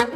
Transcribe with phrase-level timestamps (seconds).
[0.00, 0.06] Hallo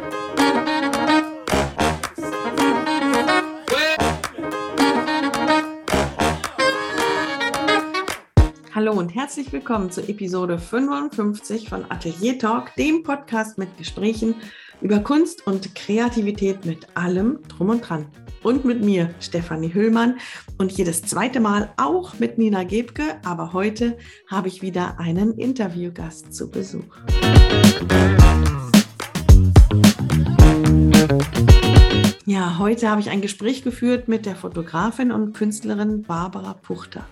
[8.93, 14.33] und herzlich willkommen zur Episode 55 von Atelier Talk, dem Podcast mit Gesprächen
[14.81, 18.07] über Kunst und Kreativität mit allem drum und dran.
[18.41, 20.17] Und mit mir, Stefanie Hüllmann,
[20.57, 23.97] und jedes zweite Mal auch mit Nina Gebke, aber heute
[24.29, 26.97] habe ich wieder einen Interviewgast zu Besuch.
[32.27, 37.07] Ja, heute habe ich ein Gespräch geführt mit der Fotografin und Künstlerin Barbara Puchter.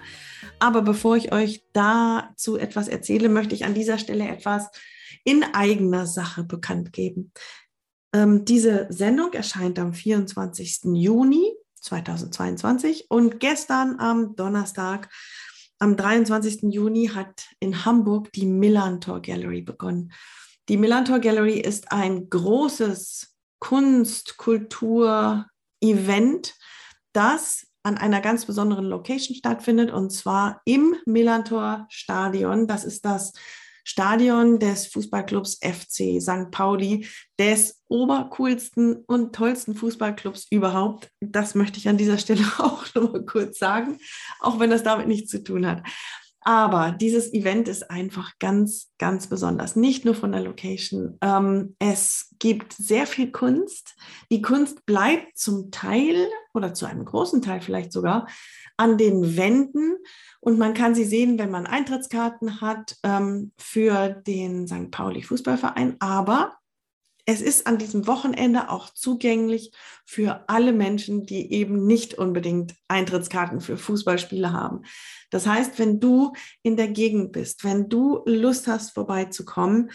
[0.58, 4.72] Aber bevor ich euch dazu etwas erzähle, möchte ich an dieser Stelle etwas
[5.24, 7.32] in eigener Sache bekannt geben.
[8.12, 10.80] Ähm, diese Sendung erscheint am 24.
[10.96, 15.10] Juni 2022 und gestern am Donnerstag,
[15.78, 16.74] am 23.
[16.74, 20.12] Juni, hat in Hamburg die Millantor Gallery begonnen.
[20.70, 23.33] Die Millantor Gallery ist ein großes
[23.64, 25.46] Kunst-, Kultur-,
[25.80, 26.56] Event,
[27.14, 32.68] das an einer ganz besonderen Location stattfindet, und zwar im Millantor Stadion.
[32.68, 33.34] Das ist das
[33.86, 36.52] Stadion des Fußballclubs FC St.
[36.52, 37.08] Pauli,
[37.40, 41.10] des obercoolsten und tollsten Fußballclubs überhaupt.
[41.22, 43.98] Das möchte ich an dieser Stelle auch noch mal kurz sagen,
[44.40, 45.84] auch wenn das damit nichts zu tun hat.
[46.46, 49.76] Aber dieses Event ist einfach ganz, ganz besonders.
[49.76, 51.18] Nicht nur von der Location.
[51.22, 53.96] Ähm, es gibt sehr viel Kunst.
[54.32, 58.28] Die Kunst bleibt zum Teil oder zu einem großen Teil vielleicht sogar
[58.78, 59.96] an den Wänden.
[60.42, 64.92] Und man kann sie sehen, wenn man Eintrittskarten hat ähm, für den St.
[64.92, 65.96] Pauli Fußballverein.
[66.00, 66.58] Aber
[67.26, 69.72] es ist an diesem Wochenende auch zugänglich
[70.06, 74.82] für alle Menschen, die eben nicht unbedingt Eintrittskarten für Fußballspiele haben.
[75.30, 79.92] Das heißt, wenn du in der Gegend bist, wenn du Lust hast, vorbeizukommen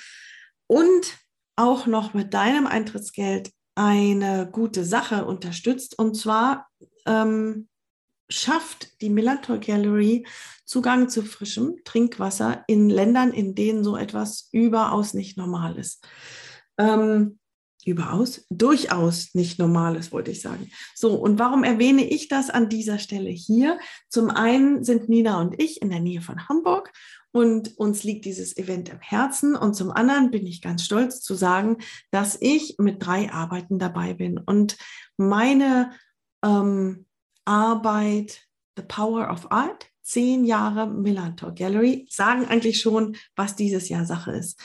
[0.67, 1.19] und
[1.57, 6.69] auch noch mit deinem Eintrittsgeld eine gute Sache unterstützt, und zwar
[7.07, 7.69] ähm,
[8.31, 10.27] schafft die Millantor Gallery
[10.65, 16.07] Zugang zu frischem Trinkwasser in Ländern, in denen so etwas überaus nicht normal ist
[16.79, 17.39] ähm,
[17.85, 20.71] überaus, durchaus nicht normales, wollte ich sagen.
[20.95, 23.79] So, und warum erwähne ich das an dieser Stelle hier?
[24.09, 26.93] Zum einen sind Nina und ich in der Nähe von Hamburg
[27.33, 29.55] und uns liegt dieses Event im Herzen.
[29.55, 31.79] Und zum anderen bin ich ganz stolz zu sagen,
[32.11, 34.39] dass ich mit drei Arbeiten dabei bin.
[34.39, 34.77] Und
[35.17, 35.93] meine
[36.45, 37.07] ähm,
[37.45, 38.43] Arbeit,
[38.77, 44.33] The Power of Art, zehn Jahre Millantor Gallery, sagen eigentlich schon, was dieses Jahr Sache
[44.33, 44.61] ist.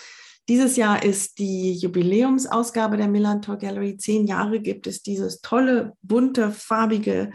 [0.49, 3.95] Dieses Jahr ist die Jubiläumsausgabe der Millantor Gallery.
[3.97, 7.31] Zehn Jahre gibt es dieses tolle, bunte, farbige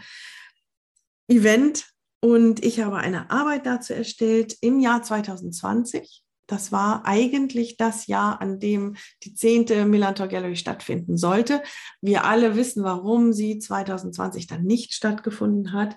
[1.27, 1.87] Event.
[2.21, 6.23] Und ich habe eine Arbeit dazu erstellt im Jahr 2020.
[6.45, 11.63] Das war eigentlich das Jahr, an dem die zehnte Millantor Gallery stattfinden sollte.
[12.01, 15.95] Wir alle wissen, warum sie 2020 dann nicht stattgefunden hat.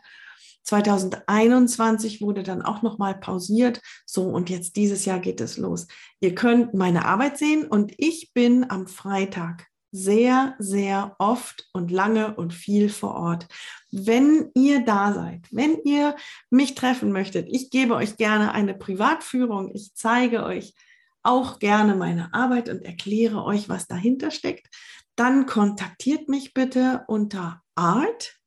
[0.64, 3.80] 2021 wurde dann auch noch mal pausiert.
[4.06, 5.86] So und jetzt dieses Jahr geht es los.
[6.20, 12.34] Ihr könnt meine Arbeit sehen und ich bin am Freitag sehr, sehr oft und lange
[12.34, 13.46] und viel vor Ort.
[13.90, 16.16] Wenn ihr da seid, wenn ihr
[16.48, 19.70] mich treffen möchtet, ich gebe euch gerne eine Privatführung.
[19.74, 20.74] Ich zeige euch
[21.22, 24.66] auch gerne meine Arbeit und erkläre euch, was dahinter steckt.
[25.14, 28.41] Dann kontaktiert mich bitte unter art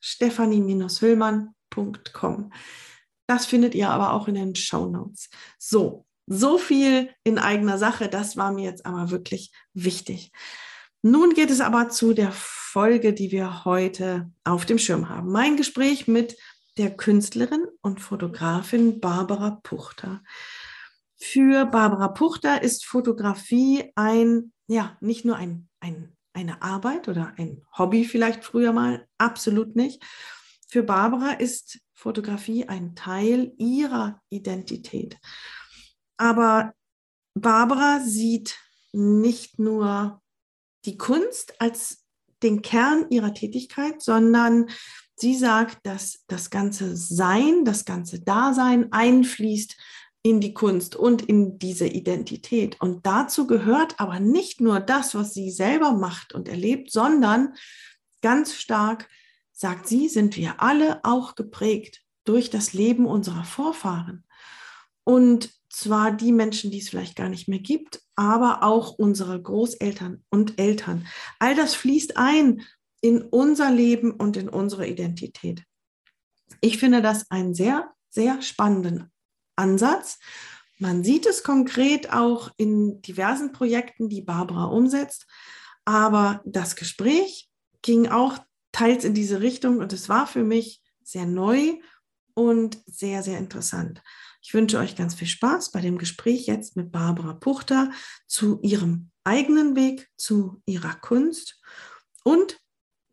[0.00, 2.52] stephanie-hüllmann.com.
[3.26, 5.30] Das findet ihr aber auch in den Show Notes.
[5.58, 8.08] So, so viel in eigener Sache.
[8.08, 10.32] Das war mir jetzt aber wirklich wichtig.
[11.02, 15.30] Nun geht es aber zu der Folge, die wir heute auf dem Schirm haben.
[15.30, 16.36] Mein Gespräch mit
[16.76, 20.22] der Künstlerin und Fotografin Barbara Puchter.
[21.16, 27.62] Für Barbara Puchter ist Fotografie ein, ja, nicht nur ein, ein eine Arbeit oder ein
[27.78, 30.02] Hobby vielleicht früher mal, absolut nicht.
[30.68, 35.16] Für Barbara ist Fotografie ein Teil ihrer Identität.
[36.16, 36.74] Aber
[37.34, 38.58] Barbara sieht
[38.92, 40.20] nicht nur
[40.84, 42.04] die Kunst als
[42.42, 44.68] den Kern ihrer Tätigkeit, sondern
[45.16, 49.76] sie sagt, dass das ganze Sein, das ganze Dasein einfließt
[50.24, 52.80] in die Kunst und in diese Identität.
[52.80, 57.54] Und dazu gehört aber nicht nur das, was sie selber macht und erlebt, sondern
[58.22, 59.08] ganz stark,
[59.52, 64.24] sagt sie, sind wir alle auch geprägt durch das Leben unserer Vorfahren.
[65.04, 70.24] Und zwar die Menschen, die es vielleicht gar nicht mehr gibt, aber auch unsere Großeltern
[70.30, 71.06] und Eltern.
[71.38, 72.62] All das fließt ein
[73.02, 75.64] in unser Leben und in unsere Identität.
[76.62, 79.10] Ich finde das einen sehr, sehr spannenden
[79.56, 80.18] Ansatz.
[80.78, 85.26] Man sieht es konkret auch in diversen Projekten, die Barbara umsetzt.
[85.84, 87.48] Aber das Gespräch
[87.82, 88.38] ging auch
[88.72, 91.74] teils in diese Richtung und es war für mich sehr neu
[92.34, 94.02] und sehr, sehr interessant.
[94.42, 97.92] Ich wünsche euch ganz viel Spaß bei dem Gespräch jetzt mit Barbara Puchter
[98.26, 101.62] zu ihrem eigenen Weg, zu ihrer Kunst
[102.24, 102.60] und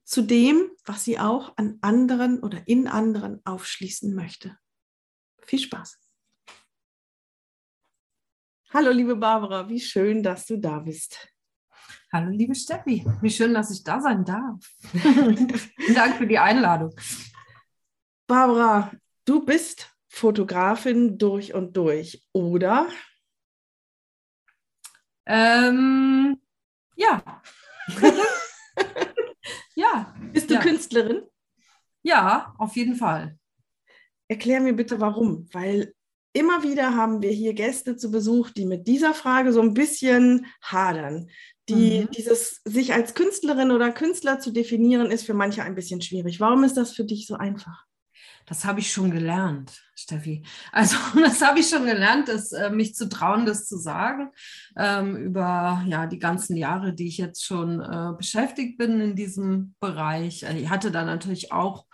[0.04, 4.58] zu dem, was sie auch an anderen oder in anderen aufschließen möchte.
[5.42, 6.01] Viel Spaß.
[8.74, 11.28] Hallo, liebe Barbara, wie schön, dass du da bist.
[12.14, 14.66] Hallo, liebe Steffi, wie schön, dass ich da sein darf.
[14.94, 16.96] Vielen Dank für die Einladung.
[18.28, 18.90] Barbara,
[19.26, 22.88] du bist Fotografin durch und durch, oder?
[25.26, 26.42] Ähm,
[26.96, 27.42] ja.
[29.76, 30.16] ja.
[30.32, 30.62] Bist du ja.
[30.62, 31.24] Künstlerin?
[32.04, 33.38] Ja, auf jeden Fall.
[34.30, 35.94] Erklär mir bitte warum, weil
[36.34, 40.46] immer wieder haben wir hier Gäste zu Besuch, die mit dieser Frage so ein bisschen
[40.62, 41.30] hadern.
[41.70, 42.12] Die, mhm.
[42.12, 46.40] Dieses sich als Künstlerin oder Künstler zu definieren, ist für manche ein bisschen schwierig.
[46.40, 47.86] Warum ist das für dich so einfach?
[48.46, 50.44] Das habe ich schon gelernt, Steffi.
[50.72, 54.32] Also das habe ich schon gelernt, das, äh, mich zu trauen, das zu sagen.
[54.76, 59.76] Ähm, über ja, die ganzen Jahre, die ich jetzt schon äh, beschäftigt bin in diesem
[59.80, 60.44] Bereich.
[60.44, 61.86] Ich hatte da natürlich auch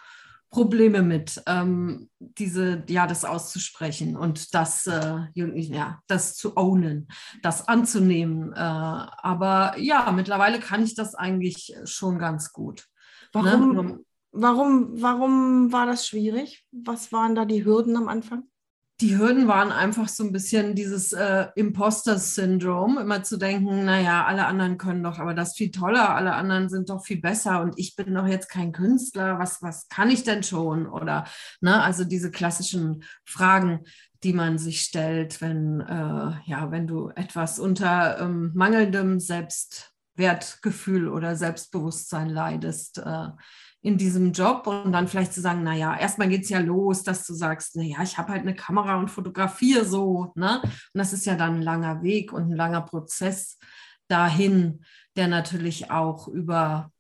[0.50, 7.08] Probleme mit, ähm, diese, ja, das auszusprechen und das, äh, ja, das zu ownen,
[7.42, 8.54] das anzunehmen.
[8.54, 12.88] Äh, aber ja, mittlerweile kann ich das eigentlich schon ganz gut.
[13.34, 14.00] Warum, ne?
[14.32, 16.66] warum, warum war das schwierig?
[16.72, 18.44] Was waren da die Hürden am Anfang?
[19.00, 24.48] Die Hürden waren einfach so ein bisschen dieses äh, Imposter-Syndrom, immer zu denken, naja, alle
[24.48, 27.96] anderen können doch, aber das viel toller, alle anderen sind doch viel besser und ich
[27.96, 30.88] bin doch jetzt kein Künstler, was, was kann ich denn schon?
[30.88, 31.26] Oder,
[31.62, 33.82] ne, also diese klassischen Fragen,
[34.24, 41.36] die man sich stellt, wenn, äh, ja, wenn du etwas unter ähm, mangelndem Selbstwertgefühl oder
[41.36, 42.98] Selbstbewusstsein leidest.
[42.98, 43.28] Äh,
[43.82, 47.26] in diesem Job und dann vielleicht zu sagen, naja, erstmal geht es ja los, dass
[47.26, 50.60] du sagst, naja, ich habe halt eine Kamera und fotografiere so, ne?
[50.62, 53.58] Und das ist ja dann ein langer Weg und ein langer Prozess
[54.08, 54.84] dahin,
[55.16, 56.92] der natürlich auch über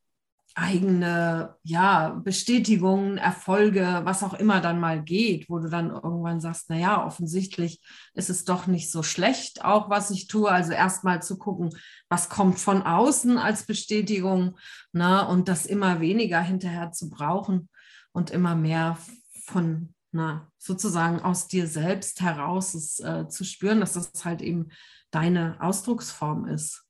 [0.57, 6.71] eigene ja, Bestätigungen, Erfolge, was auch immer dann mal geht, wo du dann irgendwann sagst,
[6.71, 7.79] naja, offensichtlich
[8.15, 10.49] ist es doch nicht so schlecht, auch was ich tue.
[10.49, 11.69] Also erstmal zu gucken,
[12.09, 14.57] was kommt von außen als Bestätigung
[14.93, 17.69] ne, und das immer weniger hinterher zu brauchen
[18.11, 18.97] und immer mehr
[19.45, 24.69] von, na, sozusagen aus dir selbst heraus es, äh, zu spüren, dass das halt eben
[25.11, 26.83] deine Ausdrucksform ist.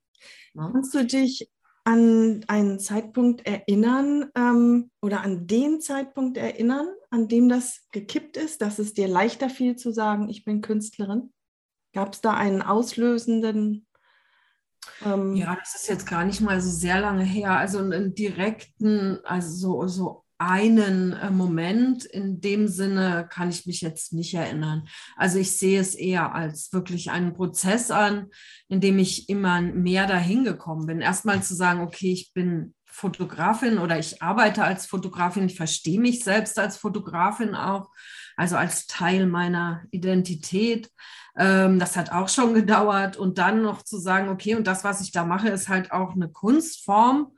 [0.54, 0.70] Ne?
[0.72, 1.50] Kannst du dich
[1.88, 8.62] an einen Zeitpunkt erinnern ähm, oder an den Zeitpunkt erinnern, an dem das gekippt ist,
[8.62, 11.32] dass es dir leichter fiel zu sagen, ich bin Künstlerin?
[11.94, 13.88] Gab es da einen auslösenden?
[15.06, 17.52] Ähm ja, das ist jetzt gar nicht mal so sehr lange her.
[17.52, 23.82] Also einen direkten, also so, so einen äh, Moment in dem Sinne kann ich mich
[23.82, 24.88] jetzt nicht erinnern.
[25.16, 28.28] Also ich sehe es eher als wirklich einen Prozess an,
[28.68, 31.02] in dem ich immer mehr dahin gekommen bin.
[31.02, 36.24] Erstmal zu sagen, okay, ich bin Fotografin oder ich arbeite als Fotografin, ich verstehe mich
[36.24, 37.92] selbst als Fotografin auch,
[38.36, 40.90] also als Teil meiner Identität.
[41.38, 43.16] Ähm, das hat auch schon gedauert.
[43.16, 46.16] Und dann noch zu sagen, okay, und das, was ich da mache, ist halt auch
[46.16, 47.32] eine Kunstform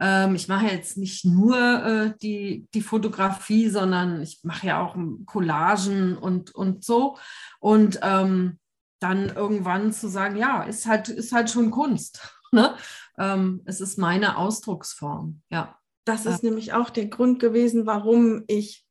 [0.00, 4.96] ähm, ich mache jetzt nicht nur äh, die, die Fotografie, sondern ich mache ja auch
[5.26, 7.18] Collagen und, und so.
[7.60, 8.58] Und ähm,
[9.00, 12.20] dann irgendwann zu sagen, ja, ist halt, ist halt schon Kunst.
[12.54, 12.76] Ne?
[13.18, 15.78] Ähm, es ist meine Ausdrucksform, ja.
[16.04, 18.84] Das ist nämlich auch der Grund gewesen, warum ich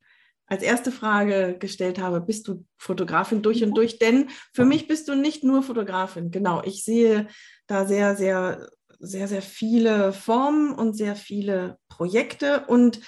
[0.46, 3.98] als erste Frage gestellt habe, bist du Fotografin durch und durch?
[3.98, 6.30] Denn für mich bist du nicht nur Fotografin.
[6.30, 7.28] Genau, ich sehe
[7.66, 8.68] da sehr, sehr
[9.02, 12.64] sehr, sehr viele Formen und sehr viele Projekte.
[12.66, 13.00] Und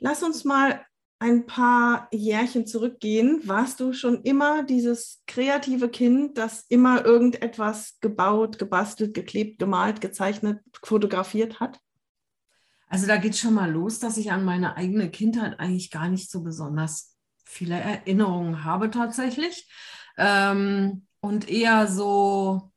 [0.00, 0.80] lass uns mal
[1.18, 3.40] ein paar Jährchen zurückgehen.
[3.44, 10.60] Warst du schon immer dieses kreative Kind, das immer irgendetwas gebaut, gebastelt, geklebt, gemalt, gezeichnet,
[10.82, 11.78] fotografiert hat?
[12.88, 16.30] Also da geht schon mal los, dass ich an meine eigene Kindheit eigentlich gar nicht
[16.30, 19.68] so besonders viele Erinnerungen habe tatsächlich.
[20.16, 22.70] Ähm, und eher so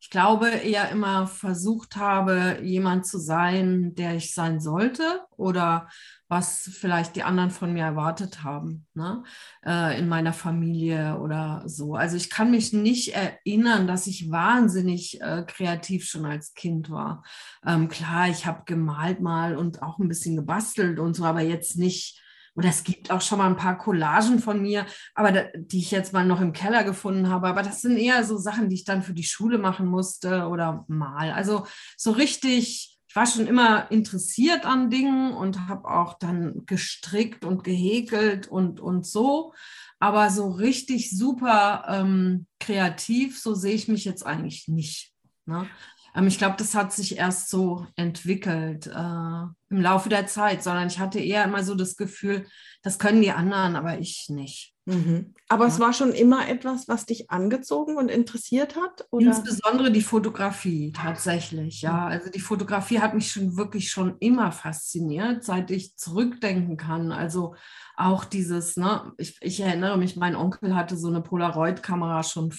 [0.00, 5.88] ich glaube, eher immer versucht habe, jemand zu sein, der ich sein sollte oder
[6.26, 9.24] was vielleicht die anderen von mir erwartet haben, ne?
[9.66, 11.96] Äh, in meiner Familie oder so.
[11.96, 17.22] Also ich kann mich nicht erinnern, dass ich wahnsinnig äh, kreativ schon als Kind war.
[17.66, 21.76] Ähm, klar, ich habe gemalt mal und auch ein bisschen gebastelt und so, aber jetzt
[21.76, 22.22] nicht
[22.60, 25.90] Oder es gibt auch schon mal ein paar Collagen von mir, aber da, die ich
[25.90, 27.48] jetzt mal noch im Keller gefunden habe.
[27.48, 30.84] Aber das sind eher so Sachen, die ich dann für die Schule machen musste oder
[30.86, 31.32] mal.
[31.32, 37.46] Also so richtig, ich war schon immer interessiert an Dingen und habe auch dann gestrickt
[37.46, 39.54] und gehäkelt und, und so.
[39.98, 45.14] Aber so richtig super ähm, kreativ, so sehe ich mich jetzt eigentlich nicht.
[45.46, 45.66] Ne?
[46.14, 50.88] Ähm, ich glaube, das hat sich erst so entwickelt äh, im Laufe der Zeit, sondern
[50.88, 52.46] ich hatte eher immer so das Gefühl,
[52.82, 54.74] das können die anderen, aber ich nicht.
[54.86, 55.34] Mhm.
[55.48, 55.72] Aber ja.
[55.72, 59.06] es war schon immer etwas, was dich angezogen und interessiert hat?
[59.10, 59.26] Oder?
[59.26, 61.92] Insbesondere die Fotografie tatsächlich, ja.
[61.92, 62.12] Mhm.
[62.12, 67.12] Also die Fotografie hat mich schon wirklich schon immer fasziniert, seit ich zurückdenken kann.
[67.12, 67.54] Also
[67.96, 72.52] auch dieses, ne, ich, ich erinnere mich, mein Onkel hatte so eine Polaroid-Kamera schon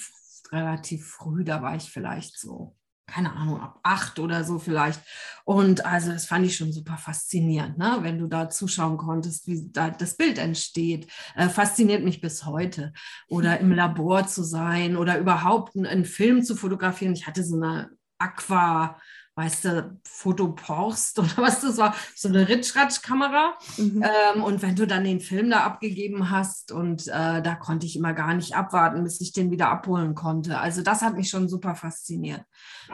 [0.52, 2.76] relativ früh, da war ich vielleicht so
[3.12, 5.02] keine Ahnung, ab acht oder so vielleicht.
[5.44, 7.98] Und also das fand ich schon super faszinierend, ne?
[8.02, 11.08] wenn du da zuschauen konntest, wie da das Bild entsteht.
[11.36, 12.94] Äh, fasziniert mich bis heute.
[13.28, 17.14] Oder im Labor zu sein oder überhaupt einen, einen Film zu fotografieren.
[17.14, 19.00] Ich hatte so eine Aqua,
[19.36, 23.58] weißt du, Fotoporst oder was das war, so eine Ritschratsch-Kamera.
[23.78, 24.04] Mhm.
[24.04, 27.96] Ähm, und wenn du dann den Film da abgegeben hast und äh, da konnte ich
[27.96, 30.60] immer gar nicht abwarten, bis ich den wieder abholen konnte.
[30.60, 32.44] Also das hat mich schon super fasziniert.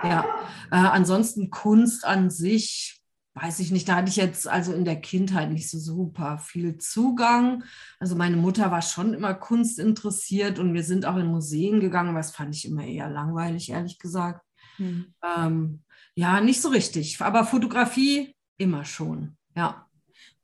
[0.03, 0.25] Ja,
[0.72, 3.01] äh, ansonsten Kunst an sich,
[3.34, 6.77] weiß ich nicht, da hatte ich jetzt also in der Kindheit nicht so super viel
[6.77, 7.63] Zugang.
[8.00, 12.15] Also meine Mutter war schon immer Kunst interessiert und wir sind auch in Museen gegangen,
[12.15, 14.46] was fand ich immer eher langweilig, ehrlich gesagt.
[14.77, 15.13] Mhm.
[15.24, 15.84] Ähm,
[16.18, 19.88] ja, nicht so richtig, aber Fotografie immer schon, ja.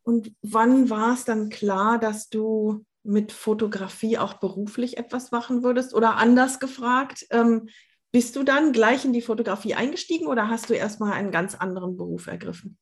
[0.03, 5.96] Und wann war es dann klar, dass du mit Fotografie auch beruflich etwas machen würdest?
[5.96, 7.70] Oder anders gefragt, ähm,
[8.12, 11.98] bist du dann gleich in die Fotografie eingestiegen oder hast du erstmal einen ganz anderen
[11.98, 12.77] Beruf ergriffen?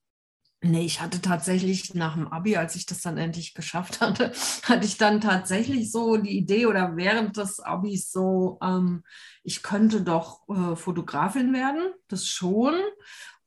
[0.63, 4.31] Nee, ich hatte tatsächlich nach dem Abi, als ich das dann endlich geschafft hatte,
[4.63, 9.03] hatte ich dann tatsächlich so die Idee oder während des Abis so, ähm,
[9.43, 12.75] ich könnte doch äh, Fotografin werden, das schon,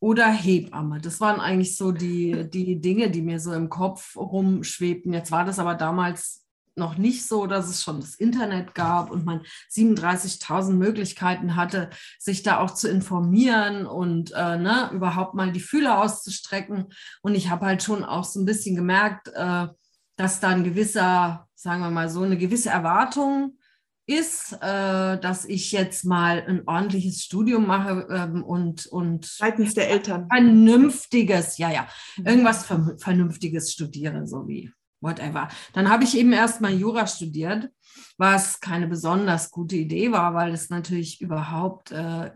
[0.00, 1.00] oder Hebamme.
[1.00, 5.12] Das waren eigentlich so die, die Dinge, die mir so im Kopf rumschwebten.
[5.12, 6.43] Jetzt war das aber damals
[6.76, 12.42] noch nicht so, dass es schon das Internet gab und man 37.000 Möglichkeiten hatte, sich
[12.42, 16.86] da auch zu informieren und äh, ne, überhaupt mal die Fühler auszustrecken.
[17.22, 19.68] Und ich habe halt schon auch so ein bisschen gemerkt, äh,
[20.16, 23.58] dass da ein gewisser, sagen wir mal so, eine gewisse Erwartung
[24.06, 29.90] ist, äh, dass ich jetzt mal ein ordentliches Studium mache ähm, und, und seitens der
[29.90, 31.88] Eltern vernünftiges, ja, ja,
[32.18, 32.26] mhm.
[32.26, 32.66] irgendwas
[32.98, 34.70] Vernünftiges studiere, so wie
[35.04, 35.48] whatever.
[35.72, 37.70] Dann habe ich eben erstmal Jura studiert,
[38.18, 42.32] was keine besonders gute Idee war, weil es natürlich überhaupt, äh,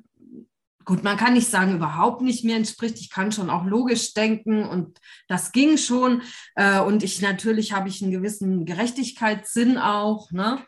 [0.84, 2.98] gut, man kann nicht sagen, überhaupt nicht mir entspricht.
[3.00, 6.22] Ich kann schon auch logisch denken und das ging schon.
[6.54, 10.30] Äh, und ich natürlich habe ich einen gewissen Gerechtigkeitssinn auch.
[10.30, 10.62] Ne?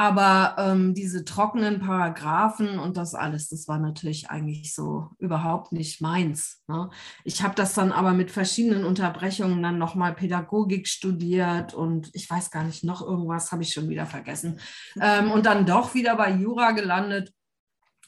[0.00, 6.00] Aber ähm, diese trockenen Paragraphen und das alles, das war natürlich eigentlich so überhaupt nicht
[6.00, 6.62] meins.
[6.68, 6.88] Ne?
[7.22, 12.50] Ich habe das dann aber mit verschiedenen Unterbrechungen dann nochmal Pädagogik studiert und ich weiß
[12.50, 14.58] gar nicht, noch irgendwas habe ich schon wieder vergessen.
[15.02, 17.32] Ähm, und dann doch wieder bei Jura gelandet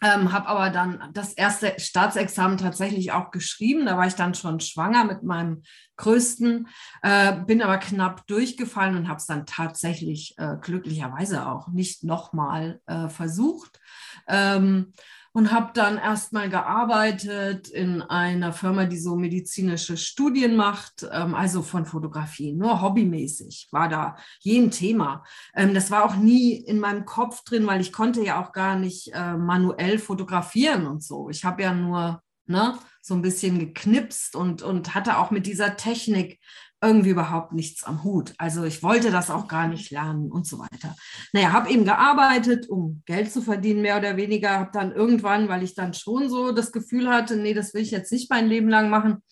[0.02, 3.86] ähm, habe aber dann das erste Staatsexamen tatsächlich auch geschrieben.
[3.86, 5.62] Da war ich dann schon schwanger mit meinem
[5.96, 6.66] größten,
[7.02, 12.80] äh, bin aber knapp durchgefallen und habe es dann tatsächlich äh, glücklicherweise auch nicht nochmal
[12.86, 13.78] äh, versucht.
[14.26, 14.92] Ähm,
[15.32, 21.62] und habe dann erstmal gearbeitet in einer Firma, die so medizinische Studien macht, ähm, also
[21.62, 25.24] von Fotografie, nur hobbymäßig war da je ein Thema.
[25.54, 28.76] Ähm, das war auch nie in meinem Kopf drin, weil ich konnte ja auch gar
[28.76, 31.30] nicht äh, manuell fotografieren und so.
[31.30, 35.76] Ich habe ja nur ne, so ein bisschen geknipst und, und hatte auch mit dieser
[35.76, 36.40] Technik
[36.82, 38.34] irgendwie überhaupt nichts am Hut.
[38.38, 40.96] Also ich wollte das auch gar nicht lernen und so weiter.
[41.32, 44.58] Naja, habe eben gearbeitet, um Geld zu verdienen, mehr oder weniger.
[44.58, 47.92] Habe dann irgendwann, weil ich dann schon so das Gefühl hatte, nee, das will ich
[47.92, 49.22] jetzt nicht mein Leben lang machen,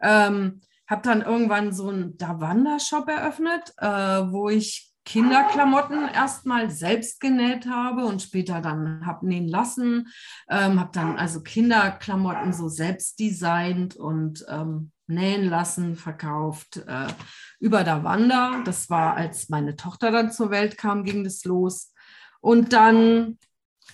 [0.00, 7.66] ähm, habe dann irgendwann so einen Davanda-Shop eröffnet, äh, wo ich Kinderklamotten erstmal selbst genäht
[7.66, 10.08] habe und später dann habe nähen lassen.
[10.48, 17.08] Ähm, habe dann also Kinderklamotten so selbst designt und ähm, nähen lassen, verkauft äh,
[17.60, 18.62] über der Wander.
[18.64, 21.92] Das war, als meine Tochter dann zur Welt kam, ging das los.
[22.40, 23.38] Und dann,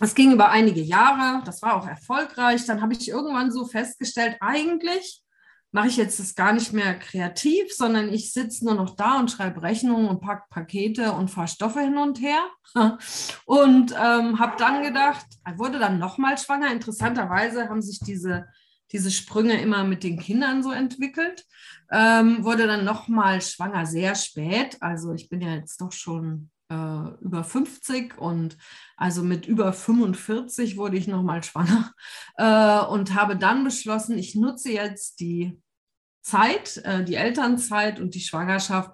[0.01, 2.65] es ging über einige Jahre, das war auch erfolgreich.
[2.67, 5.23] Dann habe ich irgendwann so festgestellt, eigentlich
[5.71, 9.31] mache ich jetzt das gar nicht mehr kreativ, sondern ich sitze nur noch da und
[9.31, 12.41] schreibe Rechnungen und packe Pakete und fahre Stoffe hin und her.
[13.45, 16.71] Und ähm, habe dann gedacht, wurde dann nochmal schwanger.
[16.71, 18.47] Interessanterweise haben sich diese
[18.93, 21.45] diese Sprünge immer mit den Kindern so entwickelt.
[21.91, 24.77] Ähm, wurde dann nochmal schwanger, sehr spät.
[24.81, 28.57] Also ich bin ja jetzt doch schon äh, über 50 und
[28.97, 31.93] also mit über 45 wurde ich nochmal schwanger
[32.37, 35.61] äh, und habe dann beschlossen, ich nutze jetzt die
[36.23, 38.91] Zeit, äh, die Elternzeit und die Schwangerschaft,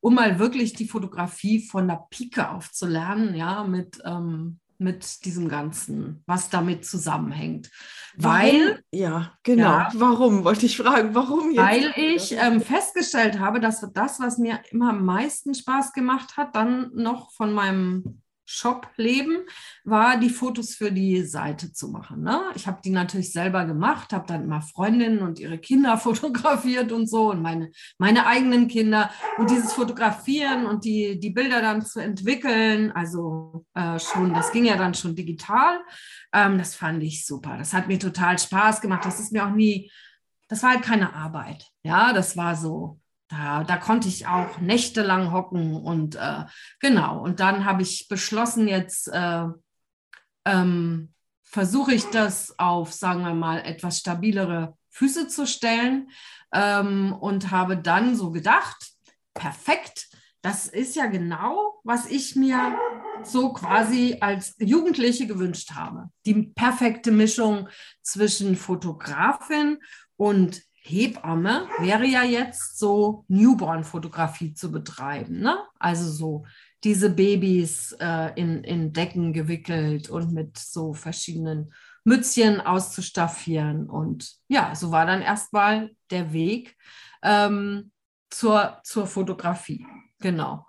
[0.00, 6.22] um mal wirklich die Fotografie von der Pike aufzulernen, ja, mit ähm, mit diesem Ganzen,
[6.26, 7.70] was damit zusammenhängt.
[8.16, 9.62] Weil, ja, genau.
[9.62, 11.58] Ja, warum, wollte ich fragen, warum jetzt?
[11.58, 16.56] Weil ich ähm, festgestellt habe, dass das, was mir immer am meisten Spaß gemacht hat,
[16.56, 18.19] dann noch von meinem
[18.50, 19.44] Shop-Leben
[19.84, 22.22] war, die Fotos für die Seite zu machen.
[22.22, 22.42] Ne?
[22.56, 27.08] Ich habe die natürlich selber gemacht, habe dann immer Freundinnen und ihre Kinder fotografiert und
[27.08, 29.10] so und meine, meine eigenen Kinder.
[29.38, 34.64] Und dieses Fotografieren und die, die Bilder dann zu entwickeln, also äh, schon, das ging
[34.64, 35.80] ja dann schon digital,
[36.32, 37.56] ähm, das fand ich super.
[37.56, 39.04] Das hat mir total Spaß gemacht.
[39.04, 39.90] Das ist mir auch nie,
[40.48, 41.66] das war halt keine Arbeit.
[41.84, 42.99] Ja, das war so,
[43.30, 46.44] da, da konnte ich auch nächtelang hocken und äh,
[46.80, 47.22] genau.
[47.22, 49.46] Und dann habe ich beschlossen, jetzt äh,
[50.44, 56.10] ähm, versuche ich das auf, sagen wir mal, etwas stabilere Füße zu stellen
[56.52, 58.92] ähm, und habe dann so gedacht,
[59.32, 60.08] perfekt,
[60.42, 62.76] das ist ja genau, was ich mir
[63.22, 66.10] so quasi als Jugendliche gewünscht habe.
[66.26, 67.68] Die perfekte Mischung
[68.02, 69.78] zwischen Fotografin
[70.16, 75.40] und Hebamme wäre ja jetzt so Newborn-Fotografie zu betreiben.
[75.40, 75.56] Ne?
[75.78, 76.46] Also so
[76.84, 81.72] diese Babys äh, in, in Decken gewickelt und mit so verschiedenen
[82.04, 83.88] Mützchen auszustaffieren.
[83.90, 86.76] Und ja, so war dann erstmal der Weg
[87.22, 87.92] ähm,
[88.30, 89.86] zur, zur Fotografie.
[90.18, 90.66] Genau.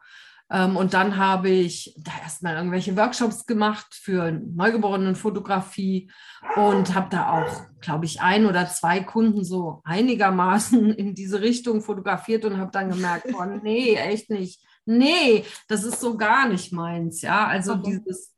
[0.51, 6.11] Ähm, und dann habe ich da erstmal irgendwelche Workshops gemacht für Neugeborenenfotografie
[6.57, 11.81] und habe da auch, glaube ich, ein oder zwei Kunden so einigermaßen in diese Richtung
[11.81, 14.61] fotografiert und habe dann gemerkt, oh nee, echt nicht.
[14.85, 17.21] Nee, das ist so gar nicht meins.
[17.21, 18.01] Ja, also okay.
[18.03, 18.35] dieses,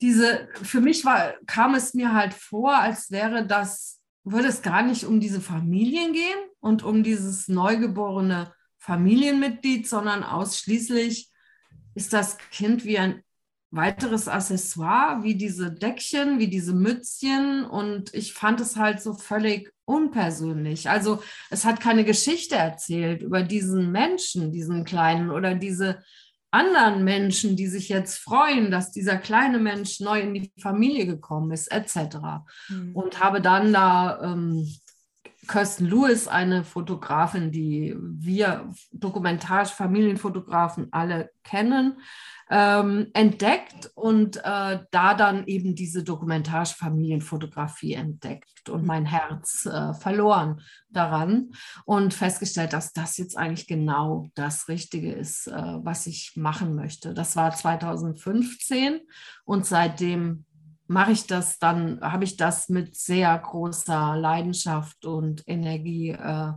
[0.00, 4.82] diese, für mich war, kam es mir halt vor, als wäre das, würde es gar
[4.82, 8.52] nicht um diese Familien gehen und um dieses neugeborene
[8.86, 11.30] Familienmitglied, sondern ausschließlich
[11.96, 13.22] ist das Kind wie ein
[13.72, 17.64] weiteres Accessoire, wie diese Deckchen, wie diese Mützchen.
[17.64, 20.88] Und ich fand es halt so völlig unpersönlich.
[20.88, 26.04] Also es hat keine Geschichte erzählt über diesen Menschen, diesen kleinen oder diese
[26.52, 31.50] anderen Menschen, die sich jetzt freuen, dass dieser kleine Mensch neu in die Familie gekommen
[31.50, 32.18] ist, etc.
[32.68, 32.94] Mhm.
[32.94, 34.64] Und habe dann da ähm,
[35.46, 41.98] Kirsten Lewis, eine Fotografin, die wir dokumentarisch Familienfotografen alle kennen,
[42.48, 49.94] ähm, entdeckt und äh, da dann eben diese dokumentarisch Familienfotografie entdeckt und mein Herz äh,
[49.94, 51.50] verloren daran
[51.84, 57.14] und festgestellt, dass das jetzt eigentlich genau das Richtige ist, äh, was ich machen möchte.
[57.14, 59.00] Das war 2015
[59.44, 60.45] und seitdem
[60.88, 66.52] mache ich das dann, habe ich das mit sehr großer Leidenschaft und Energie äh,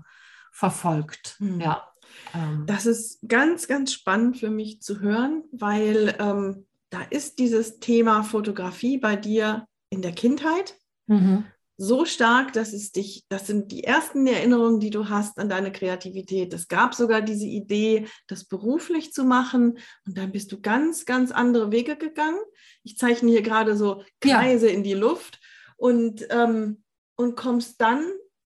[0.52, 1.36] verfolgt.
[1.40, 1.62] Mhm.
[1.62, 1.88] Ja.
[2.34, 2.66] Ähm.
[2.66, 8.24] Das ist ganz, ganz spannend für mich zu hören, weil ähm, da ist dieses Thema
[8.24, 10.76] Fotografie bei dir in der Kindheit.
[11.08, 11.46] Mhm
[11.82, 15.72] so stark, dass es dich, das sind die ersten Erinnerungen, die du hast an deine
[15.72, 16.54] Kreativität.
[16.54, 21.32] Es gab sogar diese Idee, das beruflich zu machen und dann bist du ganz, ganz
[21.32, 22.40] andere Wege gegangen.
[22.84, 24.74] Ich zeichne hier gerade so Kreise ja.
[24.74, 25.40] in die Luft
[25.78, 26.84] und, ähm,
[27.16, 28.06] und kommst dann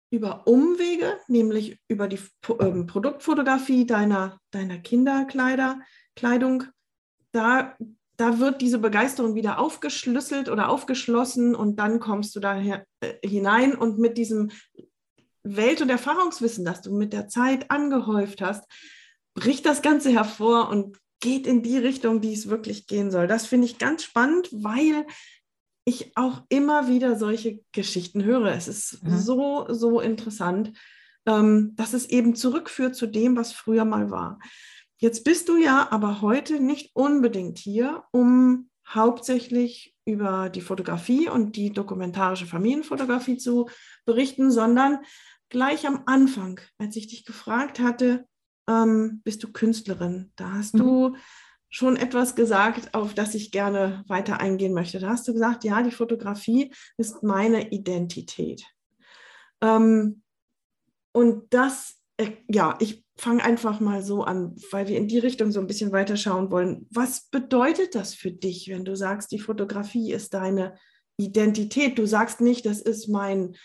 [0.10, 2.20] über Umwege, nämlich über die
[2.60, 5.80] ähm, Produktfotografie deiner, deiner Kinderkleider,
[6.16, 6.66] Kleidung,
[7.32, 7.76] da
[8.22, 13.28] da wird diese Begeisterung wieder aufgeschlüsselt oder aufgeschlossen und dann kommst du da her, äh,
[13.28, 14.52] hinein und mit diesem
[15.42, 18.66] Welt- und Erfahrungswissen, das du mit der Zeit angehäuft hast,
[19.34, 23.28] bricht das Ganze hervor und geht in die Richtung, die es wirklich gehen soll.
[23.28, 25.06] Das finde ich ganz spannend, weil
[25.86, 28.52] ich auch immer wieder solche Geschichten höre.
[28.52, 29.18] Es ist mhm.
[29.18, 30.74] so, so interessant,
[31.26, 34.40] ähm, dass es eben zurückführt zu dem, was früher mal war.
[34.98, 41.56] Jetzt bist du ja aber heute nicht unbedingt hier, um hauptsächlich über die Fotografie und
[41.56, 43.70] die dokumentarische Familienfotografie zu
[44.06, 45.00] berichten, sondern
[45.50, 48.26] gleich am Anfang, als ich dich gefragt hatte,
[48.70, 50.32] ähm, bist du Künstlerin.
[50.36, 50.80] Da hast mhm.
[50.80, 51.16] du
[51.70, 55.00] schon etwas gesagt, auf das ich gerne weiter eingehen möchte.
[55.00, 58.64] Da hast du gesagt, ja, die Fotografie ist meine Identität.
[59.62, 60.22] Ähm,
[61.14, 65.52] und das, äh, ja, ich fang einfach mal so an, weil wir in die Richtung
[65.52, 66.88] so ein bisschen weiter schauen wollen.
[66.90, 70.76] Was bedeutet das für dich, wenn du sagst, die Fotografie ist deine
[71.18, 71.98] Identität?
[71.98, 73.56] Du sagst nicht, das ist mein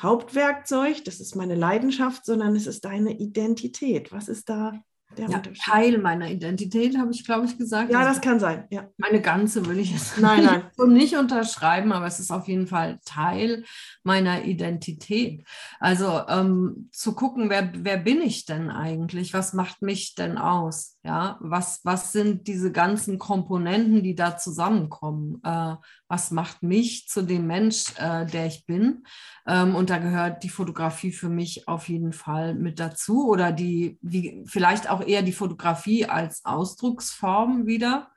[0.00, 4.12] Hauptwerkzeug, das ist meine Leidenschaft, sondern es ist deine Identität.
[4.12, 4.72] Was ist da
[5.16, 5.42] der ja?
[5.64, 7.90] Teil meiner Identität, habe ich, glaube ich, gesagt.
[7.90, 8.66] Ja, Also das kann sein.
[8.70, 8.88] Ja.
[8.98, 10.62] meine ganze will ich jetzt Nein, nein.
[10.78, 13.64] nicht- nicht unterschreiben, aber es ist auf jeden Fall Teil
[14.04, 15.44] meiner Identität.
[15.80, 19.32] Also ähm, zu gucken, wer, wer bin ich denn eigentlich?
[19.32, 20.97] Was macht mich denn aus?
[21.08, 25.40] Ja, was, was sind diese ganzen Komponenten, die da zusammenkommen?
[25.42, 29.04] Äh, was macht mich zu dem Mensch, äh, der ich bin?
[29.46, 33.98] Ähm, und da gehört die Fotografie für mich auf jeden Fall mit dazu oder die,
[34.02, 38.10] wie, vielleicht auch eher die Fotografie als Ausdrucksform wieder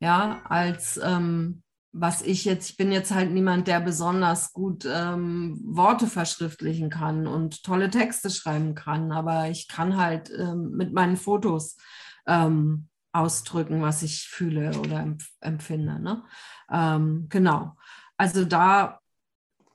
[0.00, 5.58] ja, als ähm, was ich jetzt, ich bin jetzt halt niemand, der besonders gut ähm,
[5.64, 11.16] Worte verschriftlichen kann und tolle Texte schreiben kann, aber ich kann halt ähm, mit meinen
[11.16, 11.78] Fotos
[12.26, 15.98] ähm, ausdrücken, was ich fühle oder empf empfinde.
[16.00, 16.22] Ne?
[16.70, 17.76] Ähm, genau.
[18.16, 19.00] Also da,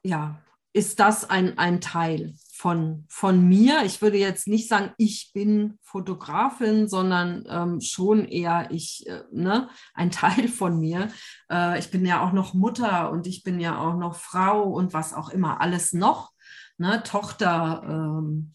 [0.03, 0.39] ja,
[0.73, 3.83] ist das ein, ein Teil von, von mir.
[3.85, 9.69] Ich würde jetzt nicht sagen, ich bin Fotografin, sondern ähm, schon eher ich, äh, ne,
[9.93, 11.09] ein Teil von mir.
[11.51, 14.93] Äh, ich bin ja auch noch Mutter und ich bin ja auch noch Frau und
[14.93, 16.31] was auch immer, alles noch,
[16.77, 18.53] ne, Tochter ähm,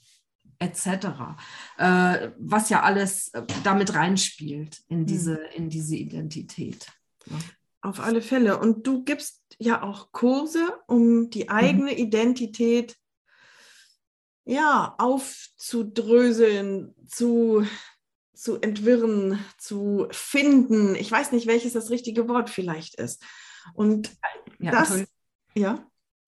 [0.58, 1.36] etc.
[1.78, 6.86] Äh, was ja alles äh, damit reinspielt in diese, in diese Identität.
[7.26, 7.38] ne?
[7.82, 8.58] Auf alle Fälle.
[8.58, 12.96] Und du gibst ja auch Kurse, um die eigene Identität
[14.44, 17.66] ja, aufzudröseln, zu,
[18.32, 20.94] zu entwirren, zu finden.
[20.94, 23.22] Ich weiß nicht, welches das richtige Wort vielleicht ist.
[23.74, 24.10] Und
[24.58, 25.04] Ja, das,
[25.54, 25.86] ja,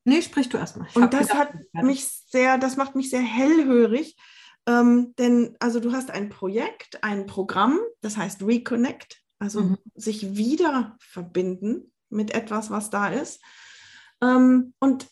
[0.09, 0.89] nee, sprich du erstmal.
[0.95, 4.17] Und das gedacht, hat mich sehr, das macht mich sehr hellhörig.
[4.67, 9.79] Ähm, denn also du hast ein Projekt, ein Programm, das heißt Reconnect, also Mhm.
[9.95, 13.41] sich wieder verbinden mit etwas, was da ist.
[14.21, 15.07] Ähm, und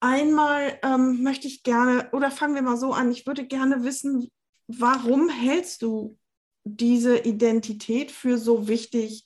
[0.00, 4.30] einmal ähm, möchte ich gerne, oder fangen wir mal so an, ich würde gerne wissen,
[4.66, 6.18] warum hältst du
[6.64, 9.24] diese Identität für so wichtig,